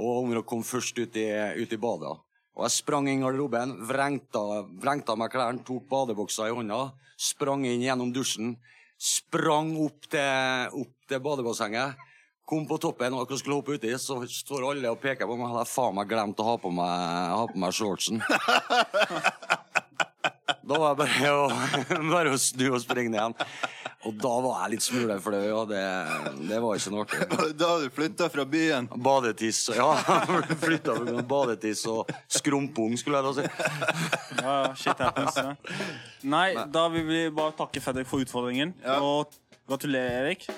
Og 0.00 0.24
ungene 0.24 0.44
kom 0.46 0.62
først 0.64 0.98
ut 1.00 1.16
i, 1.18 1.28
ut 1.60 1.72
i 1.72 1.80
badet. 1.80 2.12
Og 2.58 2.66
jeg 2.66 2.76
sprang 2.80 3.08
inn 3.08 3.22
i 3.22 3.24
garderoben, 3.24 3.76
vrengta, 3.88 4.42
vrengta 4.82 5.16
meg 5.18 5.32
klærne, 5.32 5.62
tok 5.66 5.86
badebuksa 5.90 6.48
i 6.50 6.54
hånda, 6.54 6.80
sprang 7.20 7.64
inn 7.68 7.84
gjennom 7.84 8.10
dusjen, 8.12 8.56
sprang 9.00 9.72
opp 9.80 10.08
til, 10.10 10.80
opp 10.82 10.94
til 11.08 11.22
badebassenget. 11.24 12.06
Kom 12.50 12.66
på 12.66 12.80
toppen 12.82 13.14
og 13.14 13.30
skulle 13.38 13.60
hoppe 13.60 13.76
uti, 13.78 13.92
så 14.02 14.18
står 14.26 14.66
alle 14.72 14.90
og 14.90 14.98
peker 15.00 15.28
på 15.30 15.36
meg. 15.38 15.46
Jeg 15.46 15.54
hadde 15.54 15.70
faen 15.70 15.96
meg 16.00 16.10
glemt 16.10 16.42
å 16.42 16.48
ha 16.48 16.56
på 16.58 16.72
meg, 16.74 17.04
ha 17.38 17.44
på 17.46 17.62
meg 17.62 17.76
shortsen. 17.78 18.20
Da 20.62 20.76
var 20.78 20.94
det 20.94 21.04
bare 21.04 21.30
å, 21.32 21.44
bare 22.14 22.34
å 22.34 22.40
snu 22.40 22.66
og 22.74 22.80
springe 22.82 23.12
ned 23.12 23.20
igjen. 23.20 23.36
Og 24.08 24.14
da 24.16 24.30
var 24.40 24.62
jeg 24.62 24.72
litt 24.74 24.84
smule 24.86 25.16
flau, 25.20 25.40
og 25.58 25.66
det, 25.68 25.80
det 26.48 26.60
var 26.62 26.78
ikke 26.78 26.92
noe 26.94 27.04
artig. 27.04 27.26
Da 27.60 27.68
hadde 27.74 27.88
du 27.88 27.94
flytta 27.96 28.30
fra 28.32 28.46
byen. 28.48 28.88
Badetiss 29.08 29.60
Ja, 29.76 29.90
flytta 30.64 30.96
fra 30.96 31.24
badetiss 31.34 31.84
og 31.90 32.08
skrumpung, 32.32 32.96
skulle 33.00 33.20
jeg 33.20 33.28
da 33.28 33.34
si. 33.36 34.40
Ja, 34.40 34.56
shit 34.78 35.04
happens. 35.04 35.36
Ja. 35.36 35.54
Nei, 36.32 36.48
da 36.72 36.86
vil 36.92 37.06
vi 37.08 37.22
bare 37.34 37.56
takke 37.60 37.84
Fredrik 37.84 38.08
for 38.08 38.24
utfordringen. 38.24 38.72
Ja. 38.84 39.00
Og 39.04 39.36
gratulerer, 39.68 40.24
Erik. 40.24 40.48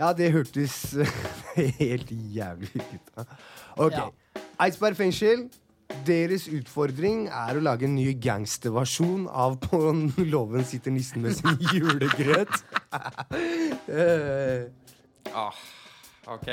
Ja, 0.00 0.14
det 0.16 0.30
hørtes 0.32 0.94
helt 1.80 2.08
jævlig 2.08 2.70
ut. 2.80 3.10
Ok. 3.76 3.92
Ja. 3.92 4.06
Eidsberg 4.64 4.96
fengsel. 4.96 5.50
Deres 6.06 6.46
utfordring 6.48 7.26
er 7.28 7.58
å 7.58 7.60
lage 7.60 7.84
en 7.88 7.96
ny 7.98 8.12
gangsterversjon 8.22 9.26
av 9.28 9.58
På 9.60 9.80
låven 10.34 10.64
sitter 10.64 10.94
nissen 10.94 11.26
med 11.26 11.36
sin 11.36 11.58
julegrøt. 11.74 12.54
uh. 13.90 14.70
Ah, 15.36 15.60
ok. 16.32 16.48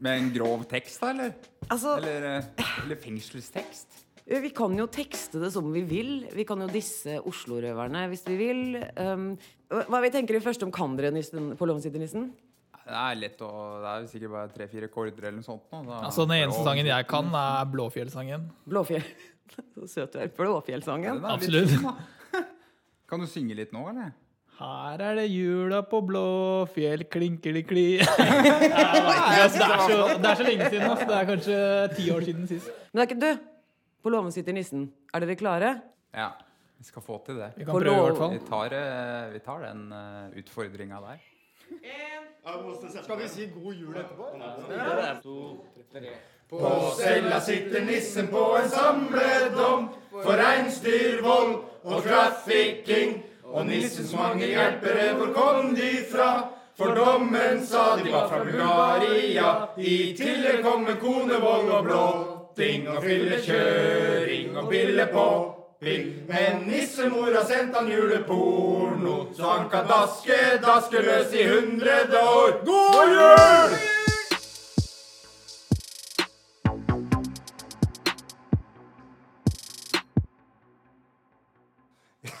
Med 0.00 0.12
en 0.14 0.32
grov 0.32 0.64
tekst, 0.70 1.02
da, 1.02 1.12
eller? 1.12 1.34
Altså, 1.68 1.98
Eller, 2.00 2.28
eh, 2.38 2.74
eller 2.86 3.02
fengselstekst? 3.02 4.04
vi 4.28 4.50
kan 4.52 4.74
jo 4.76 4.84
tekste 4.92 5.40
det 5.40 5.52
som 5.52 5.68
vi 5.72 5.82
vil. 5.88 6.10
Vi 6.36 6.44
kan 6.48 6.60
jo 6.60 6.68
disse 6.72 7.18
Oslo-røverne 7.24 8.06
hvis 8.10 8.24
vi 8.28 8.36
vil. 8.40 8.64
Um, 9.00 9.30
hva 9.68 10.00
vi 10.04 10.10
tenker 10.14 10.38
vi 10.38 10.40
først 10.44 10.62
om 10.64 10.70
kan 10.72 10.94
dere 10.96 11.10
nissen, 11.12 11.50
på 11.58 11.66
låven 11.68 11.82
sitter 11.84 12.00
nissen? 12.00 12.30
Det 12.88 12.96
er 12.96 13.18
lett 13.20 13.40
å 13.44 13.48
Det 13.82 13.88
er 13.90 14.06
sikkert 14.08 14.30
bare 14.32 14.48
tre-fire 14.54 14.86
akkorder 14.88 15.26
eller 15.28 15.36
noe 15.42 15.44
sånt. 15.44 15.64
nå, 15.72 15.82
da- 15.86 16.04
Altså, 16.08 16.24
den 16.26 16.38
eneste 16.42 16.62
sangen 16.64 16.86
jeg 16.88 17.06
kan, 17.10 17.26
er 17.36 17.64
Blåfjellsangen. 17.68 18.46
Blåfjell. 18.66 19.04
Så 19.74 19.88
søt 19.88 20.12
du 20.12 20.18
er. 20.22 20.28
Blåfjellsangen. 20.28 21.20
Er 21.24 21.34
Absolutt. 21.34 21.68
fin. 21.68 22.44
Kan 23.08 23.20
du 23.20 23.26
synge 23.28 23.54
litt 23.56 23.72
nå, 23.72 23.82
eller? 23.90 24.12
Her 24.58 24.98
er 25.04 25.14
det 25.20 25.26
jula 25.30 25.82
på 25.86 26.00
Blåfjell, 26.02 27.04
klinkeli-kli 27.12 28.00
altså, 28.02 28.24
det, 28.24 29.68
er 29.68 29.84
så, 29.84 29.98
det 30.18 30.30
er 30.32 30.34
så 30.40 30.46
lenge 30.48 30.70
siden. 30.72 30.88
Altså. 30.88 31.06
Det 31.06 31.16
er 31.20 31.28
kanskje 31.28 31.60
ti 31.94 32.08
år 32.10 32.26
siden 32.26 32.48
sist. 32.50 32.72
Men 32.92 32.98
det 32.98 33.04
er 33.04 33.08
ikke 33.12 33.20
du! 33.22 33.46
På 34.02 34.10
låven 34.14 34.32
sitter 34.34 34.56
nissen. 34.56 34.88
Er 35.14 35.20
dere 35.24 35.36
klare? 35.38 35.70
Ja. 36.16 36.30
Vi 36.78 36.84
skal 36.84 37.02
få 37.02 37.22
til 37.26 37.34
det. 37.34 37.52
Vi 37.56 37.64
kan 37.64 37.74
prøve, 37.74 37.96
i 37.96 38.02
hvert 38.06 38.16
fall. 38.16 38.32
Vi 38.32 38.38
tar, 38.48 38.64
eh, 38.64 39.32
vi 39.32 39.38
tar 39.38 39.58
den 39.66 39.92
uh, 39.92 40.38
utfordringa 40.38 41.00
der. 41.02 41.18
Skal 43.02 43.18
vi 43.18 43.28
si 43.28 43.46
god 43.46 43.74
jul 43.74 43.96
etterpå? 43.96 44.26
På 46.48 46.90
cella 46.96 47.40
sitter 47.40 47.84
nissen 47.84 48.28
på 48.28 48.44
en 48.62 48.68
samledom 48.68 49.88
for 50.10 50.32
reinsdyrvold 50.32 51.56
og 51.84 52.02
trafficking. 52.02 53.24
Og 53.44 53.66
nissens 53.66 54.14
mange 54.14 54.46
hjelpere, 54.46 55.12
hvor 55.16 55.32
kom 55.32 55.74
de 55.74 55.90
fra? 56.12 56.48
For 56.78 56.94
dommen 56.94 57.66
sa 57.66 57.96
de 57.96 58.12
var 58.12 58.28
fra 58.28 58.44
Bulgaria. 58.44 59.52
I 59.76 60.14
tillegg 60.16 60.62
kommer 60.62 60.94
konevold 61.02 61.70
og 61.74 61.84
blotting 61.84 62.88
og 62.88 63.02
fyllekjøring 63.02 64.56
og 64.56 65.57
billepopping. 65.80 66.26
Men 66.28 66.66
nissemor 66.66 67.34
har 67.34 67.44
sendt 67.44 67.76
han 67.76 67.88
juleporno, 67.88 69.32
så 69.34 69.50
han 69.50 69.70
kan 69.70 69.86
daske, 69.86 70.58
daske 70.62 71.02
løs 71.02 71.32
i 71.34 71.46
hundrede 71.48 72.18
år. 72.18 72.64
God 72.64 73.08
jul! 73.14 73.78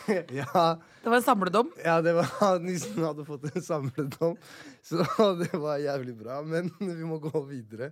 ja, 0.32 0.78
Det 1.02 1.10
var 1.10 1.16
en 1.16 1.22
samledom. 1.22 1.72
ja, 1.84 2.00
det 2.00 2.12
var 2.12 2.58
nissen 2.64 3.04
hadde 3.04 3.24
fått 3.24 3.44
en 3.54 3.62
samledom, 3.62 4.36
så 4.82 5.04
det 5.42 5.52
var 5.52 5.78
jævlig 5.78 6.16
bra. 6.16 6.42
Men 6.42 6.72
vi 6.80 7.04
må 7.04 7.18
gå 7.18 7.42
videre. 7.44 7.90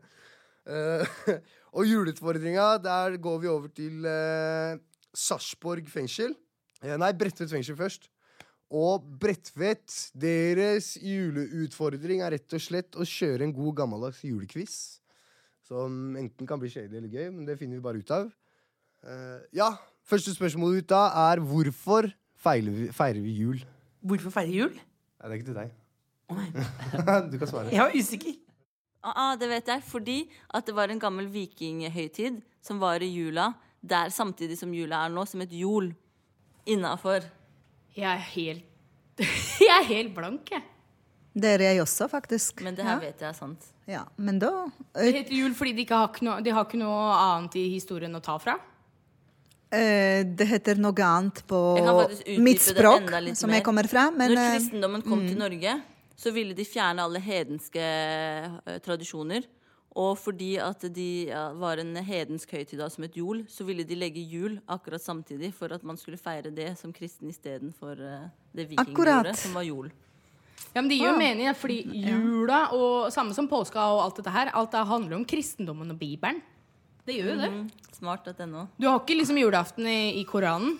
Uh, 0.66 1.06
og 1.78 1.87
juleutfordringa, 1.87 2.78
der 2.82 3.16
går 3.22 3.38
vi 3.38 3.48
over 3.48 3.68
til 3.70 4.02
uh, 4.02 4.80
Sarpsborg 5.16 5.88
fengsel. 5.90 6.35
Eh, 6.83 6.96
nei, 7.00 7.12
Bredtvet 7.16 7.52
fengsel 7.52 7.79
først. 7.79 8.11
Og 8.74 9.05
Bredtvet, 9.20 9.94
deres 10.18 10.96
juleutfordring 10.98 12.24
er 12.26 12.35
rett 12.35 12.57
og 12.57 12.62
slett 12.62 12.98
å 12.98 13.07
kjøre 13.07 13.46
en 13.46 13.55
god 13.55 13.79
gammeldags 13.81 14.24
julequiz. 14.26 14.76
Som 15.66 16.16
enten 16.18 16.46
kan 16.46 16.61
bli 16.62 16.70
shady 16.70 16.98
eller 16.98 17.11
gøy, 17.11 17.31
men 17.31 17.46
det 17.46 17.59
finner 17.61 17.79
vi 17.79 17.87
bare 17.87 18.02
ut 18.02 18.12
av. 18.14 18.29
Uh, 19.07 19.38
ja, 19.55 19.70
første 20.07 20.35
spørsmål 20.35 20.81
ut 20.81 20.88
da 20.90 21.07
er 21.29 21.42
hvorfor 21.42 22.11
feirer 22.42 22.74
vi, 22.74 22.88
feirer 22.94 23.22
vi 23.22 23.35
jul? 23.38 23.61
Hvorfor 24.07 24.35
feire 24.35 24.55
jul? 24.55 24.74
Nei, 24.74 25.26
det 25.26 25.33
er 25.33 25.38
ikke 25.38 25.48
til 25.50 25.61
deg. 25.61 25.72
Oh, 26.26 26.38
nei. 26.38 26.50
du 27.31 27.38
kan 27.38 27.50
svare. 27.50 27.72
Jeg 27.74 27.83
var 27.83 27.94
usikker. 27.94 28.37
Ah, 29.07 29.14
ah, 29.14 29.33
det 29.38 29.48
vet 29.50 29.70
jeg. 29.70 29.83
Fordi 29.87 30.18
at 30.55 30.66
det 30.66 30.74
var 30.74 30.90
en 30.90 31.02
gammel 31.02 31.31
vikinghøytid 31.31 32.40
som 32.66 32.83
var 32.83 33.02
i 33.02 33.11
jula, 33.11 33.52
der 33.88 34.12
samtidig 34.14 34.59
som 34.59 34.72
jula 34.75 35.05
er 35.07 35.12
nå, 35.14 35.25
som 35.29 35.42
et 35.44 35.53
jol 35.55 35.90
innafor. 36.66 37.27
Jeg 37.96 38.09
er 38.12 38.25
helt 38.35 38.72
Jeg 39.66 39.72
er 39.72 39.87
helt 39.88 40.14
blank, 40.14 40.51
jeg. 40.53 40.64
Det 41.37 41.51
er 41.57 41.64
jeg 41.66 41.83
også, 41.83 42.09
faktisk. 42.09 42.62
Men 42.64 42.77
det 42.77 42.85
her 42.85 42.96
ja. 42.96 43.01
vet 43.01 43.20
jeg 43.20 43.29
er 43.29 43.37
sant. 43.37 43.66
Ja, 43.87 44.05
men 44.16 44.38
da 44.40 44.51
Det 44.96 45.12
heter 45.14 45.37
jul 45.37 45.53
fordi 45.55 45.75
de 45.77 45.85
ikke 45.85 45.99
har, 46.01 46.09
ikke 46.11 46.25
noe, 46.27 46.40
de 46.42 46.55
har 46.57 46.64
ikke 46.66 46.81
noe 46.81 47.03
annet 47.12 47.59
i 47.61 47.66
historien 47.75 48.16
å 48.16 48.22
ta 48.25 48.38
fra. 48.40 48.57
eh, 49.70 50.25
Det 50.25 50.46
heter 50.49 50.81
noe 50.81 51.05
annet 51.05 51.42
på 51.46 51.61
mitt 52.40 52.64
språk, 52.64 53.11
som 53.37 53.51
mer. 53.51 53.59
jeg 53.59 53.64
kommer 53.64 53.88
fra. 53.90 54.09
Men 54.11 54.33
Når 54.33 54.42
eh, 54.42 54.55
kristendommen 54.57 55.05
kom 55.05 55.27
til 55.27 55.37
mm. 55.37 55.42
Norge, 55.44 55.77
så 56.16 56.33
ville 56.33 56.57
de 56.57 56.64
fjerne 56.64 57.05
alle 57.05 57.20
hedenske 57.20 57.85
uh, 57.85 58.79
tradisjoner. 58.85 59.44
Og 59.96 60.18
fordi 60.20 60.56
at 60.61 60.82
de 60.92 61.26
ja, 61.30 61.46
var 61.56 61.80
en 61.80 61.94
hedensk 62.04 62.50
høytid 62.52 62.76
da, 62.82 62.88
som 62.92 63.06
et 63.06 63.14
jol, 63.16 63.44
så 63.48 63.64
ville 63.64 63.85
de 63.88 63.96
legge 63.96 64.20
jul 64.20 64.59
akkurat 64.68 65.00
samtidig 65.00 65.54
for 65.56 65.72
at 65.72 65.87
man 65.88 65.96
skulle 65.96 66.18
feire 66.20 66.50
det 66.52 66.74
som 66.76 66.92
kristen 66.92 67.30
istedenfor 67.32 67.96
uh, 67.96 68.26
det 68.52 68.68
vikingåret, 68.74 69.32
som 69.40 69.56
var 69.56 69.64
jul. 69.64 69.88
Ja, 70.74 70.82
men 70.82 70.90
Det 70.90 70.98
gir 70.98 71.09
jo 71.09 71.14
Ah. 71.14 71.18
mening, 71.18 71.48
fordi 71.56 71.78
jula 72.04 72.59
og 72.76 73.09
samme 73.12 73.32
som 73.32 73.48
påska 73.48 73.80
og 73.94 74.02
alt 74.04 74.16
dette 74.20 74.30
her, 74.35 74.50
alt 74.52 74.70
det 74.76 74.85
handler 74.87 75.16
om 75.16 75.24
kristendommen 75.24 75.90
og 75.90 75.98
Bibelen. 75.98 76.42
Det 77.06 77.16
gjør 77.16 77.32
jo 77.32 77.40
det. 77.40 77.50
Mhm. 77.50 77.70
Smart.no. 77.96 78.66
Du 78.78 78.88
har 78.88 79.00
ikke 79.00 79.16
liksom 79.16 79.38
julaften 79.40 79.87
i, 79.87 80.20
i 80.20 80.24
Koranen. 80.28 80.76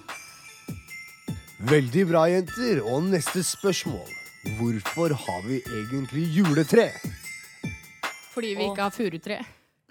Veldig 1.65 2.05
bra, 2.11 2.27
jenter. 2.29 2.83
Og 2.85 3.03
neste 3.09 3.41
spørsmål. 3.43 4.05
Hvorfor 4.59 5.15
har 5.17 5.41
vi 5.49 5.63
egentlig 5.65 6.27
juletre? 6.37 6.91
Fordi 8.37 8.53
vi 8.59 8.67
ikke 8.69 8.85
har 8.87 8.93
furutre. 8.95 9.41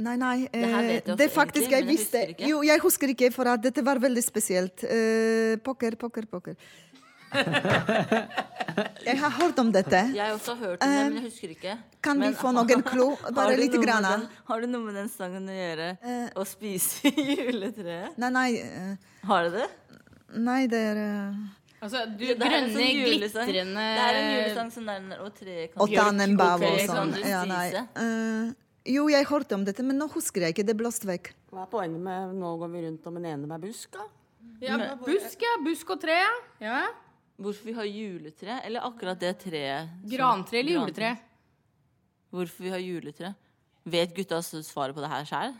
Nei, 0.05 0.15
nei. 0.19 0.36
Eh, 0.53 1.01
det 1.15 1.29
faktisk 1.31 1.71
jeg 1.71 1.86
visste. 1.88 2.21
jeg. 2.27 2.49
Jo, 2.51 2.62
jeg 2.67 2.81
husker 2.84 3.08
ikke, 3.13 3.29
for 3.34 3.47
at 3.47 3.62
dette 3.63 3.81
var 3.86 3.97
veldig 4.03 4.23
spesielt. 4.25 4.84
Eh, 4.84 5.55
poker, 5.63 5.95
poker, 5.97 6.27
poker. 6.29 6.55
jeg 9.05 9.17
har 9.19 9.31
hørt 9.39 9.58
om 9.60 9.71
dette. 9.73 10.01
Jeg 10.15 10.21
har 10.21 10.34
også 10.36 10.55
hørt 10.60 10.84
om 10.84 10.89
det, 10.91 11.01
men 11.10 11.17
jeg 11.19 11.25
husker 11.29 11.53
ikke. 11.55 11.73
Kan 12.05 12.19
vi 12.21 12.27
Men 12.29 12.38
få 12.39 12.51
noen 12.55 12.84
klo? 12.91 13.08
Bare 13.36 13.58
lite 13.60 13.79
grann. 13.81 14.03
den- 14.08 14.27
Har 14.49 14.62
det 14.62 14.69
noe 14.71 14.84
med 14.86 14.95
den 14.99 15.10
sangen 15.12 15.47
å 15.49 15.55
gjøre? 15.55 15.89
Å 16.36 16.45
spise 16.47 17.12
i 17.12 17.36
juletreet? 17.39 18.17
Nei, 18.21 18.29
nei. 18.36 18.49
eh, 18.62 18.95
Har 19.27 19.49
det 19.49 19.51
det? 19.63 19.69
nei, 20.36 20.62
det 20.67 20.79
er 20.91 20.97
eh, 20.99 21.34
Altså, 21.83 22.05
du, 22.07 22.23
en 22.31 22.39
grønne, 22.39 22.69
sånn 22.71 22.99
glitrende 23.03 23.83
Det 23.83 24.03
er 24.05 24.17
en 24.19 24.29
julesang 24.31 24.69
som 24.73 24.85
nærmer 24.88 25.23
og 25.25 25.33
treet 25.35 25.73
kan 25.73 25.83
Og 25.83 25.91
sånn. 26.89 27.15
Ja, 27.27 27.41
nei. 27.49 27.65
Eh, 27.75 28.53
jo, 28.95 29.07
jeg 29.11 29.27
hørte 29.29 29.57
om 29.57 29.65
dette, 29.67 29.83
men 29.85 29.99
nå 29.99 30.07
husker 30.13 30.45
jeg 30.45 30.55
ikke. 30.55 30.65
Det 30.65 30.75
blåste 30.77 31.09
vekk. 31.09 31.31
Hva 31.51 31.65
er 31.65 31.71
poenget 31.71 32.01
med 32.05 32.35
nå 32.39 32.53
går 32.61 32.71
vi 32.73 32.83
rundt 32.88 33.09
om 33.09 33.19
en 33.21 33.27
ene 33.33 33.49
med 33.49 33.65
busk, 33.65 33.91
da? 33.97 34.07
Ja, 34.63 34.77
busk, 35.01 35.41
ja. 35.41 35.55
Busk 35.65 35.93
og 35.95 36.01
tre. 36.01 36.19
Ja. 36.63 36.85
Hvorfor 37.41 37.67
vi 37.67 37.73
har 37.75 37.88
juletre? 37.89 38.59
Eller 38.63 38.85
akkurat 38.88 39.19
det 39.19 39.33
treet? 39.43 39.95
Grantre 40.07 40.61
eller 40.61 40.77
Grantre. 40.77 41.09
juletre? 41.09 41.15
Hvorfor 42.35 42.63
vi 42.63 42.71
har 42.71 42.83
juletre? 42.83 43.33
Vet 43.85 44.15
gutta 44.15 44.39
svaret 44.41 44.95
på 44.95 45.03
det 45.03 45.11
her 45.11 45.27
sjøl? 45.29 45.57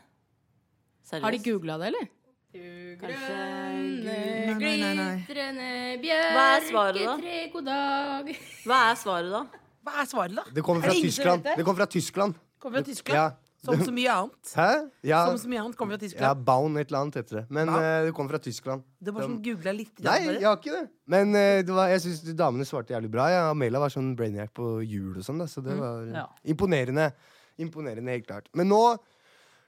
Har 1.22 1.36
de 1.36 1.42
googla 1.44 1.78
det, 1.82 1.92
eller? 1.92 2.08
Nei, 2.56 4.16
nei. 4.16 5.16
Glitrende 5.28 5.70
Hva 6.00 6.44
er 6.56 6.68
svaret, 6.70 7.02
da? 7.04 7.16
bjørketre, 7.20 7.40
god 7.52 7.66
dag. 7.68 8.30
Hva 8.66 8.78
er 8.92 9.00
svaret, 9.00 9.32
da? 9.34 9.42
Hva 9.86 9.96
er 10.02 10.08
svaret, 10.10 10.36
da? 10.40 10.44
Det 10.56 10.64
kommer 10.64 10.82
Er 10.86 10.88
fra 10.88 10.94
det 10.96 11.02
Tyskland. 11.10 11.44
det? 11.44 11.56
Kommer 11.66 11.80
fra 11.82 11.90
Tyskland. 11.92 12.38
Kommer 12.64 12.80
fra 12.80 12.86
Tyskland? 12.88 13.18
Ja. 13.20 13.26
Som 13.66 13.82
så 13.82 13.92
mye 13.92 14.12
annet. 14.14 14.52
Hæ? 14.56 14.70
Ja, 15.10 15.20
Som 15.26 15.38
så 15.42 15.50
mye 15.50 15.60
annet 15.64 15.76
kommer 15.78 15.96
fra 15.98 16.02
Tyskland. 16.06 16.22
ja 16.22 16.34
Tyskland. 16.34 16.46
Baun 16.46 16.78
et 16.78 16.88
eller 16.88 17.00
annet 17.00 17.16
heter 17.20 17.36
det. 17.42 17.46
Men 17.50 17.68
ja. 17.68 17.74
uh, 17.82 18.06
det 18.06 18.14
kommer 18.16 18.30
fra 18.36 18.40
Tyskland. 18.46 18.84
Det 19.02 19.14
var 19.16 19.22
sånn 19.26 19.40
googla 19.44 19.74
litt. 19.76 20.00
Nei, 20.06 20.18
jeg 20.28 20.46
har 20.46 20.56
ikke 20.60 20.76
det. 20.76 20.84
Men 21.12 21.34
uh, 21.36 21.60
det 21.66 21.74
var, 21.76 21.90
jeg 21.92 22.04
syns 22.06 22.22
damene 22.38 22.66
svarte 22.70 22.94
jævlig 22.96 23.10
bra. 23.18 23.26
Ja. 23.34 23.42
Amela 23.52 23.82
var 23.82 23.90
sånn 23.94 24.14
brainiac 24.16 24.54
på 24.56 24.78
jul 24.86 25.18
og 25.18 25.26
sånn, 25.26 25.42
da, 25.42 25.48
så 25.50 25.64
det 25.66 25.74
Mm. 25.76 25.82
var 25.82 26.06
Ja. 26.22 26.26
imponerende. 26.46 27.12
Imponerende, 27.58 28.12
helt 28.16 28.28
klart. 28.28 28.48
Men 28.54 28.70
nå 28.70 28.98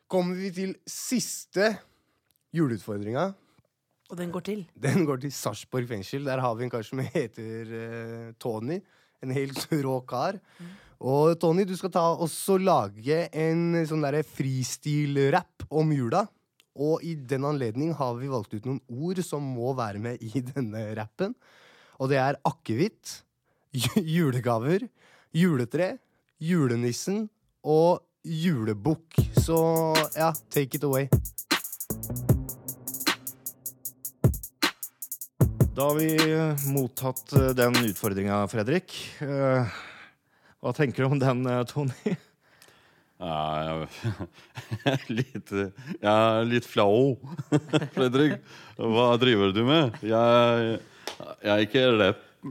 kommer 0.08 0.36
vi 0.36 0.52
til 0.52 0.76
siste 0.86 1.74
juleutfordringa. 2.56 3.32
Og 4.08 4.20
den 4.20 4.32
går 4.32 4.46
til? 4.48 4.64
Den 4.80 5.04
går 5.08 5.20
til 5.24 5.34
Sarpsborg 5.36 5.90
fengsel. 5.90 6.24
Der 6.28 6.40
har 6.40 6.56
vi 6.56 6.64
en 6.64 6.72
kar 6.72 6.86
som 6.88 7.02
heter 7.04 7.74
uh, 7.74 8.34
Tony. 8.40 8.80
En 9.24 9.34
helt 9.36 9.68
rå 9.86 10.00
kar. 10.08 10.40
Og 10.98 11.36
Tony, 11.40 11.66
du 11.68 11.76
skal 11.78 11.92
ta 11.94 12.06
også 12.16 12.58
lage 12.62 13.28
en 13.36 13.84
sånn 13.86 14.06
derre 14.06 14.24
freestyle-rapp 14.26 15.68
om 15.70 15.92
jula. 15.94 16.24
Og 16.78 17.04
i 17.06 17.16
den 17.18 17.46
anledning 17.50 17.94
har 17.98 18.16
vi 18.18 18.32
valgt 18.32 18.56
ut 18.56 18.66
noen 18.70 18.82
ord 18.88 19.22
som 19.26 19.44
må 19.44 19.74
være 19.78 20.02
med 20.02 20.24
i 20.24 20.42
denne 20.54 20.88
rappen. 20.98 21.36
Og 21.98 22.12
det 22.12 22.22
er 22.22 22.40
akevitt, 22.48 23.22
julegaver, 24.18 24.86
juletre, 25.36 25.96
julenissen 26.40 27.26
og 27.66 28.06
julebukk. 28.24 29.20
Så 29.36 29.58
ja, 30.16 30.32
take 30.54 30.78
it 30.78 30.86
away. 30.88 31.10
Da 35.78 35.86
har 35.92 35.96
vi 36.00 36.32
eh, 36.34 36.64
mottatt 36.74 37.34
eh, 37.38 37.52
den 37.54 37.76
utfordringa, 37.86 38.40
Fredrik. 38.50 38.96
Eh, 39.22 39.76
Hva 40.58 40.72
tenker 40.74 41.06
du 41.06 41.12
om 41.14 41.20
den, 41.22 41.44
Tony? 41.70 42.16
Ja, 43.22 43.86
litt, 45.20 45.54
jeg 45.54 46.10
er 46.10 46.50
litt 46.50 46.66
flau, 46.66 47.20
Fredrik. 47.94 48.40
Hva 48.74 49.06
driver 49.22 49.54
du 49.54 49.62
med? 49.70 50.02
Jeg, 50.02 50.80
jeg 51.46 51.54
er 51.54 51.68
ikke 51.68 51.86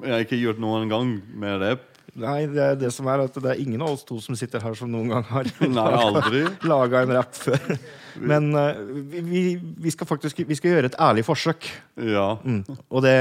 har 0.07 0.23
ikke 0.23 0.39
gjort 0.45 0.63
noen 0.63 0.87
gang 0.95 1.13
med 1.35 1.59
rapp. 1.67 1.96
Nei, 2.17 2.47
det 2.49 2.63
er 2.63 2.77
det 2.81 2.91
som 2.95 3.09
er 3.11 3.25
at 3.27 3.35
det 3.43 3.51
er 3.53 3.61
ingen 3.61 3.83
av 3.85 3.97
oss 3.97 4.05
to 4.07 4.17
som 4.25 4.37
sitter 4.39 4.63
her 4.63 4.77
som 4.79 4.89
noen 4.93 5.11
gang 5.13 5.25
har 5.29 5.51
laga 6.73 7.03
en 7.03 7.15
rapp 7.19 7.35
før. 7.37 7.75
Men 8.17 8.53
uh, 8.57 8.79
vi, 9.27 9.59
vi, 9.61 9.93
skal 9.93 10.09
faktisk 10.09 10.41
vi 10.47 10.57
skal 10.57 10.77
gjøre 10.77 10.93
et 10.93 11.01
ærlig 11.09 11.27
forsøk. 11.27 11.69
Ja. 12.01 12.37
Mm. 12.45 12.63
Og 12.89 13.05
det, 13.05 13.19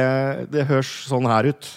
det 0.53 0.67
høres 0.69 0.91
sånn 1.09 1.27
her 1.29 1.51
ut. 1.51 1.71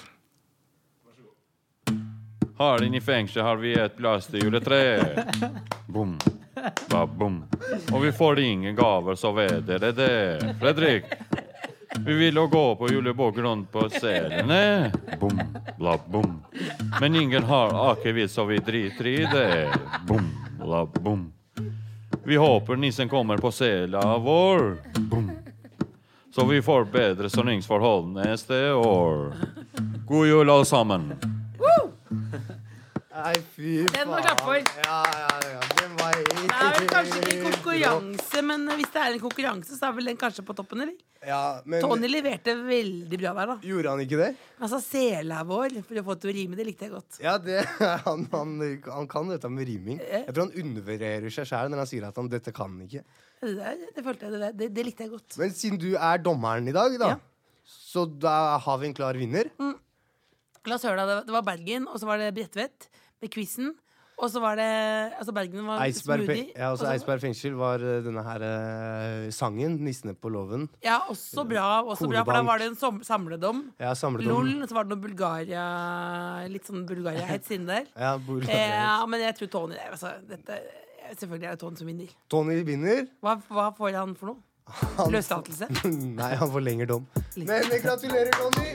Her 2.58 2.82
inne 2.82 2.98
i 2.98 3.02
fengselet 3.02 3.46
har 3.46 3.58
vi 3.62 3.74
et 3.78 3.98
plastjuletre. 3.98 4.78
Bom, 5.86 6.16
ba, 6.90 7.04
bom. 7.06 7.36
Og 7.92 8.02
vi 8.02 8.10
får 8.14 8.40
ingen 8.42 8.74
gaver, 8.78 9.14
så 9.18 9.30
vet 9.36 9.62
dere 9.66 9.92
det. 9.94 10.16
Fredrik, 10.58 11.06
vi 11.96 12.14
ville 12.14 12.40
gå 12.40 12.76
på 12.76 12.88
julebukk 12.88 13.38
rundt 13.38 13.72
på 13.72 13.88
selene. 13.90 14.92
Bom, 15.20 15.40
bla, 15.78 15.98
bom. 16.06 16.42
Men 17.00 17.14
ingen 17.14 17.42
har 17.44 17.92
akevitt, 17.92 18.30
så 18.30 18.44
vi 18.44 18.58
driter 18.58 19.06
i 19.06 19.16
det. 19.16 19.74
Bom, 20.08 20.30
bla, 20.64 20.86
bom. 20.86 21.32
Vi 22.24 22.36
håper 22.36 22.76
nissen 22.76 23.08
kommer 23.08 23.36
på 23.36 23.52
sela 23.52 24.18
vår. 24.18 24.76
Bom. 24.94 25.30
Så 26.34 26.44
vi 26.46 26.62
får 26.62 26.84
bedre 26.84 27.30
soningsforhold 27.30 28.08
neste 28.08 28.72
år. 28.72 29.32
God 30.08 30.26
jul, 30.26 30.50
alle 30.50 30.64
sammen. 30.64 31.12
Nei, 33.18 33.34
fy 33.54 33.70
Den 33.90 34.06
må 34.12 34.18
klappe 34.22 34.44
for. 34.46 34.58
Ja, 34.84 34.98
ja, 35.10 35.36
ja. 35.50 35.60
Den 35.80 35.94
var 35.98 36.14
Det 36.14 36.44
er 36.54 36.76
vel 36.76 36.88
kanskje 36.92 37.18
ikke 37.24 37.32
en 37.34 37.44
konkurranse, 37.48 38.42
men 38.46 38.66
hvis 38.78 38.92
det 38.94 39.00
er 39.02 39.16
en 39.16 39.22
konkurranse, 39.24 39.78
så 39.78 39.88
er 39.88 39.96
vel 39.96 40.10
den 40.12 40.18
kanskje 40.20 40.44
på 40.46 40.54
toppen, 40.58 40.84
eller? 40.84 40.94
Ja, 41.26 41.40
men 41.66 41.82
Tony 41.82 42.06
leverte 42.12 42.54
veldig 42.62 43.18
bra 43.18 43.32
der, 43.40 43.50
da. 43.50 43.56
Gjorde 43.66 43.90
han 43.90 44.02
ikke 44.04 44.20
det? 44.20 44.28
Altså, 44.62 44.78
sela 44.84 45.40
vår, 45.48 45.74
for 45.88 45.98
å 45.98 46.04
få 46.06 46.14
til 46.22 46.30
å 46.30 46.34
rime, 46.36 46.58
det 46.60 46.66
likte 46.68 46.86
jeg 46.86 46.94
godt. 46.94 47.18
Ja, 47.24 47.34
det, 47.42 47.58
han, 48.06 48.22
han, 48.36 48.54
han 48.86 49.10
kan 49.10 49.32
dette 49.34 49.50
med 49.50 49.66
riming. 49.66 49.98
Jeg 49.98 50.30
tror 50.30 50.46
han 50.46 50.54
undervurderer 50.62 51.34
seg 51.34 51.50
sjæl 51.50 51.72
når 51.74 51.82
han 51.82 51.90
sier 51.90 52.06
at 52.12 52.22
han 52.22 52.30
dette 52.30 52.54
kan 52.54 52.78
ikke. 52.86 53.02
Det, 53.42 53.56
der, 53.58 53.82
det 53.98 54.06
følte 54.06 54.30
jeg, 54.30 54.38
det, 54.44 54.52
det, 54.62 54.70
det 54.78 54.86
likte 54.92 55.08
jeg 55.08 55.14
godt. 55.16 55.40
Men 55.42 55.58
siden 55.58 55.82
du 55.82 55.90
er 55.98 56.22
dommeren 56.22 56.70
i 56.70 56.76
dag, 56.78 56.94
da, 57.02 57.10
så 57.66 58.06
da 58.06 58.38
har 58.62 58.78
vi 58.78 58.92
en 58.92 58.96
klar 58.96 59.18
vinner. 59.18 59.50
La 60.68 60.76
oss 60.76 60.84
høre, 60.86 61.00
da. 61.02 61.18
Det- 61.18 61.26
Det 61.28 61.32
var 61.34 61.42
Bergen, 61.46 61.86
og 61.88 61.98
så 61.98 62.06
var 62.06 62.18
det 62.22 62.30
Bredtvet 62.36 62.88
med 63.22 63.30
quizen. 63.34 63.74
Og 64.18 64.26
så 64.32 64.40
var 64.42 64.56
det 64.58 64.64
Altså, 65.14 65.30
Bergen 65.30 65.62
var 65.66 65.78
Eisberg, 65.84 66.24
smoothie. 66.24 66.48
ja, 66.56 66.72
også, 66.72 66.82
også 66.82 66.90
Eisberg 66.90 66.94
Eidsberg 66.98 67.20
fengsel 67.22 67.52
var 67.54 67.78
eh, 67.86 68.00
denne 68.02 68.22
her 68.26 68.42
eh, 68.48 69.28
sangen, 69.30 69.76
'Nissene 69.78 70.14
på 70.18 70.26
låven'. 70.34 70.64
Ja, 70.82 70.96
også 71.06 71.44
bra, 71.46 71.82
også 71.86 72.08
bra, 72.10 72.24
for 72.26 72.32
da 72.34 72.42
var 72.42 72.58
det 72.58 72.66
en 72.72 73.02
samledom. 73.06 73.60
Ja, 73.78 73.92
samledom. 73.94 74.26
LOL, 74.34 74.66
så 74.66 74.74
var 74.74 74.82
det 74.88 74.90
noe 74.96 75.02
Bulgaria 75.06 75.62
Litt 76.50 76.66
sånn 76.66 76.82
Bulgaria-hets 76.88 77.50
inni 77.54 77.66
der. 77.70 77.86
Ja, 77.94 78.16
Bulgaria. 78.18 78.58
eh, 78.58 78.74
ja, 78.82 79.06
men 79.06 79.20
jeg 79.22 79.36
tror 79.38 79.48
Tony 79.54 79.78
altså, 79.86 80.10
dette, 80.26 80.58
Selvfølgelig 81.14 81.46
er 81.46 81.50
det 81.54 81.60
Tony 81.62 81.76
som 81.78 81.86
vinner. 81.86 82.10
Tony 82.28 82.58
vinner. 82.66 83.06
Hva, 83.22 83.38
hva 83.48 83.70
får 83.78 83.94
han 83.96 84.16
for 84.18 84.26
noe? 84.34 84.42
Han- 84.98 85.14
Løslatelse? 85.14 85.70
Nei, 86.18 86.34
han 86.36 86.50
får 86.52 86.60
lengre 86.66 86.86
dom. 86.90 87.06
Men 87.38 87.70
gratulerer, 87.86 88.34
Tony! 88.34 88.74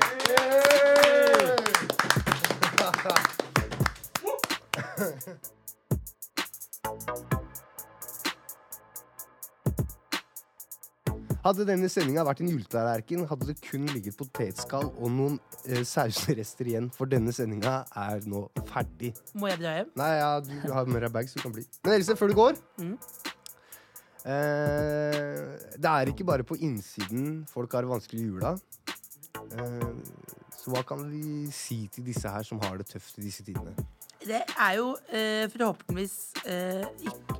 Hadde 11.43 11.65
denne 11.67 11.89
sendinga 11.91 12.23
vært 12.23 12.39
en 12.39 12.47
juletallerken, 12.53 13.25
hadde 13.27 13.49
det 13.49 13.57
kun 13.65 13.83
ligget 13.91 14.15
potetskall 14.15 14.85
og 14.93 15.09
noen 15.11 15.33
eh, 15.67 15.81
sausrester 15.87 16.69
igjen, 16.71 16.87
for 16.95 17.09
denne 17.11 17.33
sendinga 17.35 17.81
er 17.99 18.23
nå 18.31 18.45
ferdig. 18.69 19.11
Må 19.35 19.49
jeg 19.51 19.59
dra 19.59 19.73
hjem? 19.81 19.89
Nei, 19.99 20.11
ja, 20.21 20.29
du 20.45 20.53
har 20.71 20.87
med 20.87 21.03
deg 21.03 21.11
bag, 21.17 21.27
så 21.27 21.41
du 21.41 21.43
kan 21.43 21.55
bli. 21.57 21.65
Men 21.83 21.97
Else, 21.97 22.15
før 22.19 22.31
du 22.31 22.37
går 22.39 22.61
Mm. 22.79 22.93
eh, 24.23 25.51
Det 25.83 25.91
er 25.91 26.13
ikke 26.13 26.23
bare 26.31 26.47
på 26.47 26.55
innsiden 26.63 27.43
folk 27.51 27.75
har 27.75 27.83
det 27.83 27.91
vanskelig 27.91 28.21
i 28.23 28.29
jula. 28.29 28.53
Eh, 29.51 29.91
så 30.55 30.71
hva 30.71 30.85
kan 30.87 31.03
vi 31.11 31.51
si 31.51 31.81
til 31.91 32.07
disse 32.07 32.29
her 32.31 32.47
som 32.47 32.61
har 32.63 32.79
det 32.79 32.87
tøft 32.87 33.19
i 33.19 33.25
disse 33.27 33.43
tidene? 33.43 33.75
Det 34.27 34.41
er 34.57 34.75
jo 34.79 34.93
eh, 35.11 35.45
forhåpentligvis 35.51 36.15
eh, 36.47 36.85
ikke, 37.03 37.37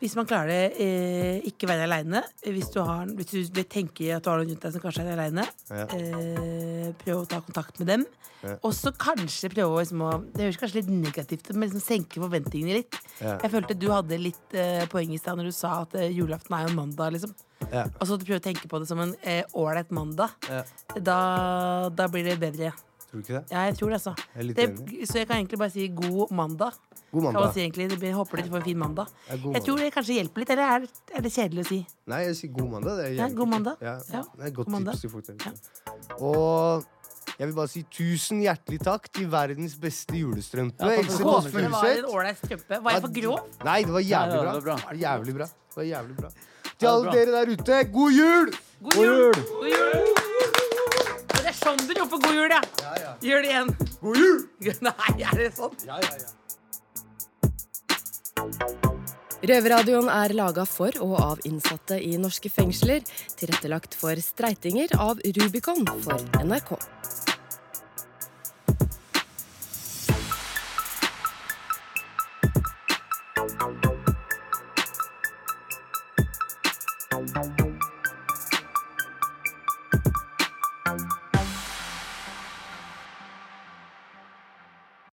Hvis 0.00 0.14
man 0.16 0.24
klarer 0.28 0.48
det, 0.48 0.80
eh, 0.80 1.40
ikke 1.50 1.68
være 1.68 1.84
aleine. 1.84 2.22
Hvis, 2.44 2.70
du 2.72 2.80
hvis 3.18 3.50
du 3.52 3.62
tenker 3.68 4.16
at 4.16 4.24
du 4.24 4.30
har 4.30 4.38
noen 4.40 4.48
rundt 4.54 4.62
deg 4.64 4.72
som 4.72 4.80
kanskje 4.84 5.04
er 5.04 5.12
aleine, 5.18 5.44
Ja. 5.68 5.84
eh, 5.92 6.92
prøv 7.02 7.20
å 7.22 7.28
ta 7.28 7.40
kontakt 7.44 7.78
med 7.82 7.88
dem. 7.92 8.06
Ja. 8.40 8.54
Og 8.64 8.72
så 8.72 8.88
kanskje 8.96 9.50
prøve 9.52 9.68
å 9.76 9.80
liksom, 9.82 10.00
å- 10.00 10.24
Det 10.32 10.46
høres 10.46 10.56
kanskje 10.56 10.80
litt 10.80 10.88
negativt 10.88 11.50
ut, 11.50 11.56
men 11.56 11.68
liksom 11.68 11.84
senke 11.84 12.16
forventningene 12.22 12.78
litt. 12.78 12.96
Ja. 13.20 13.36
Jeg 13.42 13.50
følte 13.52 13.76
du 13.78 13.88
hadde 13.92 14.16
litt 14.18 14.54
eh, 14.56 14.86
poeng 14.88 15.12
i 15.12 15.18
stad 15.20 15.36
når 15.36 15.50
du 15.50 15.52
sa 15.52 15.82
at 15.82 15.94
eh, 16.00 16.08
julaften 16.16 16.56
er 16.56 16.64
jo 16.64 16.70
en 16.72 16.76
mandag, 16.80 17.12
liksom. 17.12 17.34
Ja. 17.70 17.84
Og 18.00 18.08
så 18.08 18.16
prøve 18.16 18.40
å 18.40 18.46
tenke 18.48 18.66
på 18.72 18.80
det 18.80 18.88
som 18.88 18.98
en 19.04 19.12
ålreit 19.52 19.90
mandag. 19.92 20.30
Ja. 20.48 20.62
Da, 20.96 21.18
da 21.92 22.08
blir 22.08 22.24
det 22.24 22.38
bedre. 22.40 22.72
Tror 23.10 23.18
du 23.18 23.24
ikke 23.26 23.34
det? 23.40 23.50
Ja, 23.50 23.62
jeg 23.66 23.74
tror 23.74 23.88
det, 23.90 23.96
altså. 23.98 24.12
Jeg 24.34 24.38
er 24.40 24.44
litt 24.46 24.56
det, 24.56 24.64
enig. 24.70 25.06
så 25.10 25.18
jeg 25.18 25.26
kan 25.26 25.36
egentlig 25.40 25.58
bare 25.58 25.70
si 25.74 25.88
god 25.88 26.30
mandag. 26.30 26.76
God 27.10 27.24
Kan 27.24 27.24
mandag. 27.26 27.42
Kan 27.42 27.54
si 27.56 27.60
egentlig. 27.64 27.88
Det 27.90 27.98
blir- 27.98 28.14
håper 28.14 28.36
dere 28.38 28.50
får 28.52 28.56
en 28.60 28.62
fin 28.68 28.78
mandag. 28.78 29.06
Ja, 29.28 29.36
god 29.42 29.54
Jeg 29.54 29.62
tror 29.66 29.76
det 29.82 29.88
kanskje 29.94 30.14
hjelper 30.20 30.38
litt, 30.44 30.50
eller 30.50 30.62
er, 30.62 30.86
er 31.16 31.20
det 31.26 31.32
kjedelig 31.34 31.64
å 31.64 31.68
si? 31.68 31.80
Nei, 32.06 32.20
jeg 32.28 32.36
sier 32.38 32.52
god 32.54 32.70
mandag. 32.70 32.96
Det 33.00 33.04
er 33.08 33.12
Ja, 33.18 33.28
god 33.28 33.48
mandag. 33.48 33.76
Ja, 33.82 33.94
Ja, 34.12 34.22
det 34.22 34.42
er 34.42 34.46
et 34.46 34.54
godt 34.54 34.70
god 34.70 34.86
tips 34.86 35.00
til 35.00 35.10
folk 35.10 35.26
der 35.26 35.34
ute. 35.34 35.52
Og 36.20 36.84
jeg 37.40 37.48
vil 37.48 37.54
bare 37.56 37.68
si 37.68 37.82
tusen 37.90 38.40
hjertelig 38.44 38.78
takk 38.84 39.10
til 39.12 39.26
verdens 39.26 39.74
beste 39.74 40.14
julestrømpe. 40.14 40.78
Ja, 40.78 41.00
Else 41.02 41.18
Kåss 41.22 41.44
det. 41.50 41.52
Det 41.52 41.70
var 41.72 41.84
en 41.90 42.04
ålreit 42.14 42.38
strømpe. 42.38 42.82
Var 42.84 42.90
jeg 42.92 43.00
for 43.02 43.12
grov? 43.18 43.40
Nei, 43.64 43.82
det 43.82 43.92
var 43.92 44.00
jævlig 44.06 44.38
bra. 44.38 44.52
det 44.54 44.54
var 44.54 44.60
bra. 44.62 44.76
Det 44.76 44.86
var 44.86 44.94
jævlig 45.02 45.34
bra. 45.34 45.46
Det 45.46 45.76
var 45.76 45.84
jævlig 45.90 46.16
bra. 46.16 46.30
Til 46.78 46.86
alle 46.88 47.02
bra. 47.02 47.12
dere 47.12 47.30
der 47.34 47.52
ute, 47.58 47.84
god 47.92 48.10
jul! 48.12 48.50
God 48.80 49.04
jul! 49.04 49.34
God 49.34 49.68
jul! 49.68 50.14
Det 51.40 51.46
er 51.50 51.56
sånn 51.56 51.80
du 51.88 51.92
roper 51.98 52.20
god 52.24 52.34
jul, 52.36 52.52
ja. 52.54 52.60
Gjør 53.20 53.42
det 53.44 53.50
igjen. 53.52 53.72
God 54.00 54.16
jul! 54.16 54.38
Nei, 54.86 55.16
er 55.20 55.34
det 55.36 55.50
sånn? 55.56 55.74
Ja, 55.88 55.98
ja, 56.00 56.12
ja. 56.20 56.28
Røverradioen 59.40 60.08
er 60.12 60.34
laga 60.36 60.66
for 60.68 60.96
og 61.00 61.14
av 61.20 61.44
innsatte 61.48 61.96
i 62.00 62.16
norske 62.20 62.50
fengsler. 62.52 63.04
Tilrettelagt 63.40 63.96
for 63.96 64.20
streitinger 64.20 64.92
av 65.00 65.20
Rubicon 65.36 65.88
for 66.04 66.20
NRK. 66.44 66.74